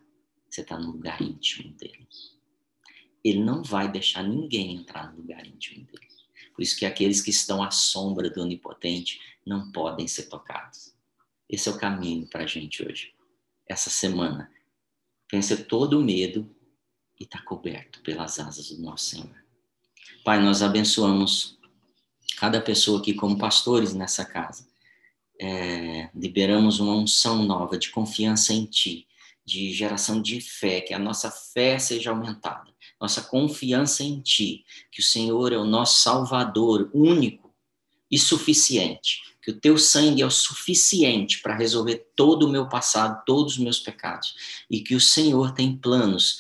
Você 0.50 0.62
está 0.62 0.80
no 0.80 0.92
lugar 0.92 1.22
íntimo 1.22 1.74
dele. 1.74 2.08
Ele 3.22 3.44
não 3.44 3.62
vai 3.64 3.92
deixar 3.92 4.24
ninguém 4.24 4.78
entrar 4.78 5.12
no 5.12 5.18
lugar 5.18 5.46
íntimo 5.46 5.86
dele. 5.86 6.08
Por 6.56 6.62
isso 6.62 6.78
que 6.78 6.86
aqueles 6.86 7.20
que 7.20 7.32
estão 7.32 7.62
à 7.62 7.72
sombra 7.72 8.30
do 8.30 8.44
Onipotente 8.44 9.20
não 9.46 9.74
podem 9.74 10.08
ser 10.08 10.30
tocados. 10.30 10.96
Esse 11.50 11.68
é 11.68 11.72
o 11.74 11.78
caminho 11.78 12.28
para 12.28 12.46
a 12.46 12.48
gente 12.48 12.82
hoje. 12.82 13.14
Essa 13.68 13.90
semana. 13.90 14.50
Vencer 15.30 15.68
todo 15.68 16.00
o 16.00 16.04
medo 16.04 16.55
e 17.20 17.24
está 17.24 17.42
coberto 17.42 18.02
pelas 18.02 18.40
asas 18.40 18.70
do 18.70 18.82
nosso 18.82 19.06
Senhor. 19.06 19.36
Pai, 20.24 20.42
nós 20.42 20.62
abençoamos 20.62 21.58
cada 22.38 22.60
pessoa 22.60 23.00
aqui 23.00 23.14
como 23.14 23.38
pastores 23.38 23.94
nessa 23.94 24.26
casa. 24.26 24.68
É, 25.40 26.10
liberamos 26.16 26.80
uma 26.80 26.96
unção 26.96 27.44
nova 27.44 27.78
de 27.78 27.90
confiança 27.90 28.54
em 28.54 28.66
Ti, 28.66 29.08
de 29.46 29.72
geração 29.72 30.22
de 30.22 30.42
fé, 30.42 30.82
que 30.82 30.94
a 30.94 31.00
nossa 31.00 31.30
fé 31.30 31.78
seja 31.78 32.10
aumentada, 32.10 32.74
nossa 33.00 33.22
confiança 33.22 34.04
em 34.04 34.20
Ti, 34.22 34.66
que 34.92 35.02
o 35.02 35.04
Senhor 35.04 35.54
é 35.54 35.58
o 35.58 35.66
nosso 35.66 36.00
Salvador 36.00 36.90
único 36.94 37.54
e 38.10 38.18
suficiente, 38.18 39.22
que 39.42 39.52
o 39.52 39.60
Teu 39.60 39.78
sangue 39.78 40.24
é 40.24 40.26
o 40.26 40.32
suficiente 40.32 41.42
para 41.42 41.56
resolver 41.56 42.08
todo 42.16 42.48
o 42.48 42.50
meu 42.50 42.68
passado, 42.68 43.24
todos 43.26 43.54
os 43.54 43.60
meus 43.60 43.80
pecados, 43.80 44.34
e 44.70 44.80
que 44.80 44.96
o 44.96 45.02
Senhor 45.02 45.54
tem 45.54 45.78
planos 45.78 46.40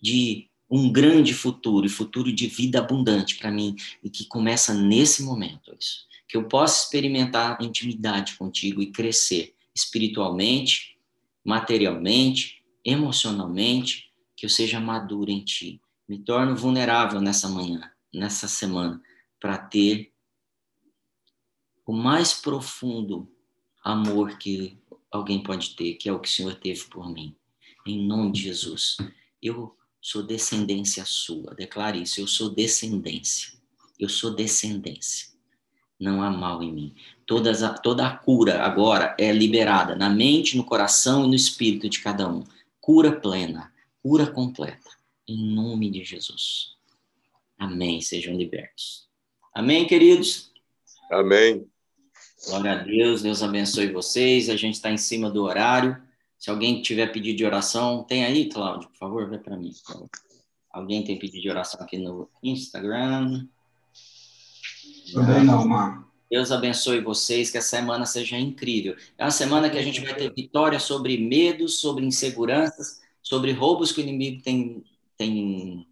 de 0.00 0.48
um 0.68 0.90
grande 0.90 1.32
futuro 1.32 1.86
e 1.86 1.90
futuro 1.90 2.32
de 2.32 2.46
vida 2.46 2.80
abundante 2.80 3.36
para 3.36 3.50
mim 3.50 3.76
e 4.02 4.10
que 4.10 4.26
começa 4.26 4.74
nesse 4.74 5.22
momento 5.22 5.74
isso. 5.78 6.06
Que 6.28 6.36
eu 6.36 6.48
possa 6.48 6.84
experimentar 6.84 7.62
intimidade 7.62 8.34
contigo 8.34 8.82
e 8.82 8.90
crescer 8.90 9.54
espiritualmente 9.74 10.96
materialmente 11.44 12.64
emocionalmente 12.84 14.10
que 14.36 14.44
eu 14.44 14.50
seja 14.50 14.80
maduro 14.80 15.30
em 15.30 15.44
ti. 15.44 15.80
Me 16.08 16.18
torno 16.18 16.56
vulnerável 16.56 17.20
nessa 17.20 17.48
manhã 17.48 17.90
nessa 18.12 18.48
semana 18.48 19.00
para 19.38 19.56
ter 19.58 20.12
o 21.84 21.92
mais 21.92 22.34
profundo 22.34 23.30
amor 23.84 24.38
que 24.38 24.76
alguém 25.10 25.40
pode 25.42 25.76
ter 25.76 25.94
que 25.94 26.08
é 26.08 26.12
o 26.12 26.18
que 26.18 26.28
o 26.28 26.32
Senhor 26.32 26.54
teve 26.56 26.84
por 26.86 27.08
mim. 27.12 27.36
Em 27.86 28.04
nome 28.04 28.32
de 28.32 28.42
Jesus. 28.42 28.96
Eu 29.40 29.76
sou 30.06 30.22
descendência 30.22 31.04
sua. 31.04 31.52
Declare 31.56 32.00
isso. 32.00 32.20
Eu 32.20 32.28
sou 32.28 32.48
descendência. 32.48 33.52
Eu 33.98 34.08
sou 34.08 34.32
descendência. 34.32 35.30
Não 35.98 36.22
há 36.22 36.30
mal 36.30 36.62
em 36.62 36.72
mim. 36.72 36.94
Todas 37.26 37.64
a, 37.64 37.74
toda 37.74 38.06
a 38.06 38.16
cura 38.16 38.62
agora 38.62 39.16
é 39.18 39.32
liberada 39.32 39.96
na 39.96 40.08
mente, 40.08 40.56
no 40.56 40.62
coração 40.62 41.24
e 41.24 41.26
no 41.26 41.34
espírito 41.34 41.88
de 41.88 41.98
cada 41.98 42.28
um. 42.28 42.44
Cura 42.80 43.20
plena, 43.20 43.72
cura 44.00 44.28
completa. 44.28 44.90
Em 45.26 45.52
nome 45.52 45.90
de 45.90 46.04
Jesus. 46.04 46.76
Amém. 47.58 48.00
Sejam 48.00 48.36
libertos. 48.36 49.08
Amém, 49.52 49.88
queridos? 49.88 50.52
Amém. 51.10 51.66
Glória 52.46 52.72
a 52.74 52.76
Deus. 52.76 53.22
Deus 53.22 53.42
abençoe 53.42 53.90
vocês. 53.90 54.48
A 54.50 54.56
gente 54.56 54.74
está 54.74 54.88
em 54.88 54.98
cima 54.98 55.28
do 55.28 55.42
horário. 55.42 56.00
Se 56.38 56.50
alguém 56.50 56.82
tiver 56.82 57.06
pedido 57.12 57.38
de 57.38 57.44
oração, 57.44 58.04
tem 58.04 58.24
aí, 58.24 58.48
Cláudio, 58.48 58.88
por 58.90 58.98
favor, 58.98 59.28
vê 59.28 59.38
para 59.38 59.56
mim. 59.56 59.72
Alguém 60.70 61.02
tem 61.02 61.18
pedido 61.18 61.42
de 61.42 61.50
oração 61.50 61.80
aqui 61.80 61.98
no 61.98 62.28
Instagram? 62.42 63.46
Também 65.12 65.44
não, 65.44 65.66
mano. 65.66 66.06
Deus 66.30 66.50
abençoe 66.50 67.00
vocês, 67.00 67.50
que 67.50 67.58
a 67.58 67.62
semana 67.62 68.04
seja 68.04 68.36
incrível. 68.36 68.96
É 69.16 69.24
uma 69.24 69.30
semana 69.30 69.70
que 69.70 69.78
a 69.78 69.82
gente 69.82 70.00
vai 70.00 70.14
ter 70.14 70.32
vitória 70.34 70.78
sobre 70.78 71.16
medos, 71.16 71.78
sobre 71.78 72.04
inseguranças, 72.04 73.00
sobre 73.22 73.52
roubos 73.52 73.92
que 73.92 74.00
o 74.00 74.02
inimigo 74.02 74.42
tem, 74.42 74.84
tem 75.16 75.86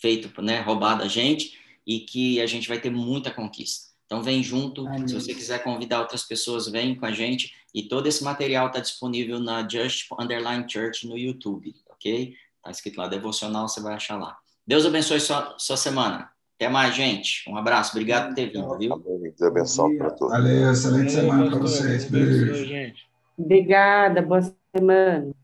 feito, 0.00 0.40
né, 0.40 0.60
roubado 0.60 1.02
a 1.02 1.08
gente, 1.08 1.58
e 1.86 2.00
que 2.00 2.40
a 2.40 2.46
gente 2.46 2.68
vai 2.68 2.80
ter 2.80 2.90
muita 2.90 3.30
conquista. 3.32 3.90
Então 4.06 4.22
vem 4.22 4.42
junto, 4.42 4.86
Amém. 4.86 5.08
se 5.08 5.14
você 5.14 5.34
quiser 5.34 5.62
convidar 5.64 6.00
outras 6.00 6.22
pessoas, 6.22 6.68
vem 6.68 6.94
com 6.94 7.06
a 7.06 7.12
gente. 7.12 7.52
E 7.74 7.82
todo 7.84 8.06
esse 8.06 8.22
material 8.22 8.66
está 8.66 8.80
disponível 8.80 9.40
na 9.40 9.66
Just 9.66 10.06
Underline 10.18 10.66
Church 10.68 11.06
no 11.06 11.16
YouTube, 11.16 11.74
ok? 11.88 12.34
Está 12.58 12.70
escrito 12.70 12.98
lá, 12.98 13.08
devocional, 13.08 13.68
você 13.68 13.80
vai 13.80 13.94
achar 13.94 14.16
lá. 14.18 14.38
Deus 14.66 14.84
abençoe 14.86 15.20
sua, 15.20 15.54
sua 15.58 15.76
semana. 15.76 16.30
Até 16.56 16.68
mais, 16.68 16.94
gente. 16.94 17.48
Um 17.50 17.56
abraço. 17.56 17.92
Obrigado 17.92 18.28
por 18.28 18.34
ter 18.34 18.52
vindo, 18.52 18.78
viu? 18.78 18.96
Deus 18.98 19.42
abençoe 19.42 19.96
para 19.96 20.10
todos. 20.10 20.32
Valeu, 20.32 20.70
excelente 20.70 21.10
semana 21.10 21.50
para 21.50 21.58
vocês. 21.58 22.04
Beijo. 22.04 22.94
Obrigada, 23.36 24.22
boa 24.22 24.40
semana. 24.76 25.34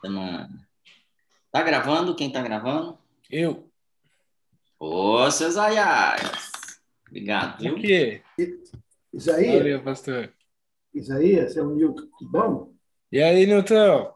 Semana. 0.00 0.50
Tá 1.50 1.62
gravando? 1.62 2.14
Quem 2.14 2.30
tá 2.30 2.40
gravando? 2.42 2.96
Eu. 3.30 3.68
Ô, 4.78 5.30
Cesaias. 5.30 6.20
Obrigado, 7.08 7.60
viu? 7.60 7.74
O 7.74 7.80
quê? 7.80 8.22
Isaías? 9.12 9.56
Valeu, 9.56 9.82
pastor. 9.82 10.32
Isaías, 10.94 11.56
é 11.56 11.62
um 11.62 11.74
Newton. 11.74 12.06
Bom? 12.30 12.72
E 13.10 13.20
aí, 13.22 13.46
Newton? 13.46 14.12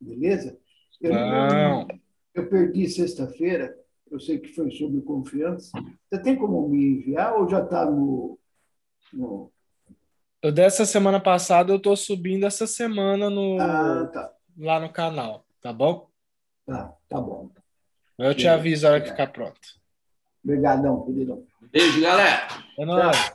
Beleza? 0.00 0.58
Eu, 1.00 1.12
Não. 1.14 1.88
eu 2.34 2.48
perdi 2.48 2.88
sexta-feira, 2.88 3.76
eu 4.10 4.20
sei 4.20 4.38
que 4.38 4.48
foi 4.52 4.70
sobre 4.70 5.00
confiança. 5.02 5.70
Você 6.08 6.22
tem 6.22 6.36
como 6.36 6.68
me 6.68 6.84
enviar 6.98 7.34
ou 7.34 7.48
já 7.48 7.62
está 7.62 7.84
no, 7.84 8.38
no. 9.12 9.52
Eu 10.42 10.52
dessa 10.52 10.84
semana 10.84 11.20
passada, 11.20 11.72
eu 11.72 11.78
tô 11.80 11.94
subindo 11.96 12.46
essa 12.46 12.66
semana 12.66 13.28
no, 13.28 13.60
Ah, 13.60 14.06
tá. 14.12 14.32
lá 14.58 14.80
no 14.80 14.92
canal, 14.92 15.44
tá 15.60 15.72
bom? 15.72 16.08
Tá, 16.66 16.94
tá 17.08 17.20
bom. 17.20 17.50
Eu 18.18 18.34
te 18.34 18.46
aviso 18.46 18.86
a 18.86 18.90
hora 18.90 19.00
que 19.00 19.10
ficar 19.10 19.28
pronto. 19.28 19.60
Obrigadão, 20.44 21.04
queridão. 21.04 21.44
Beijo, 21.72 22.00
galera. 22.00 22.48
É 22.78 22.84
nóis. 22.84 23.32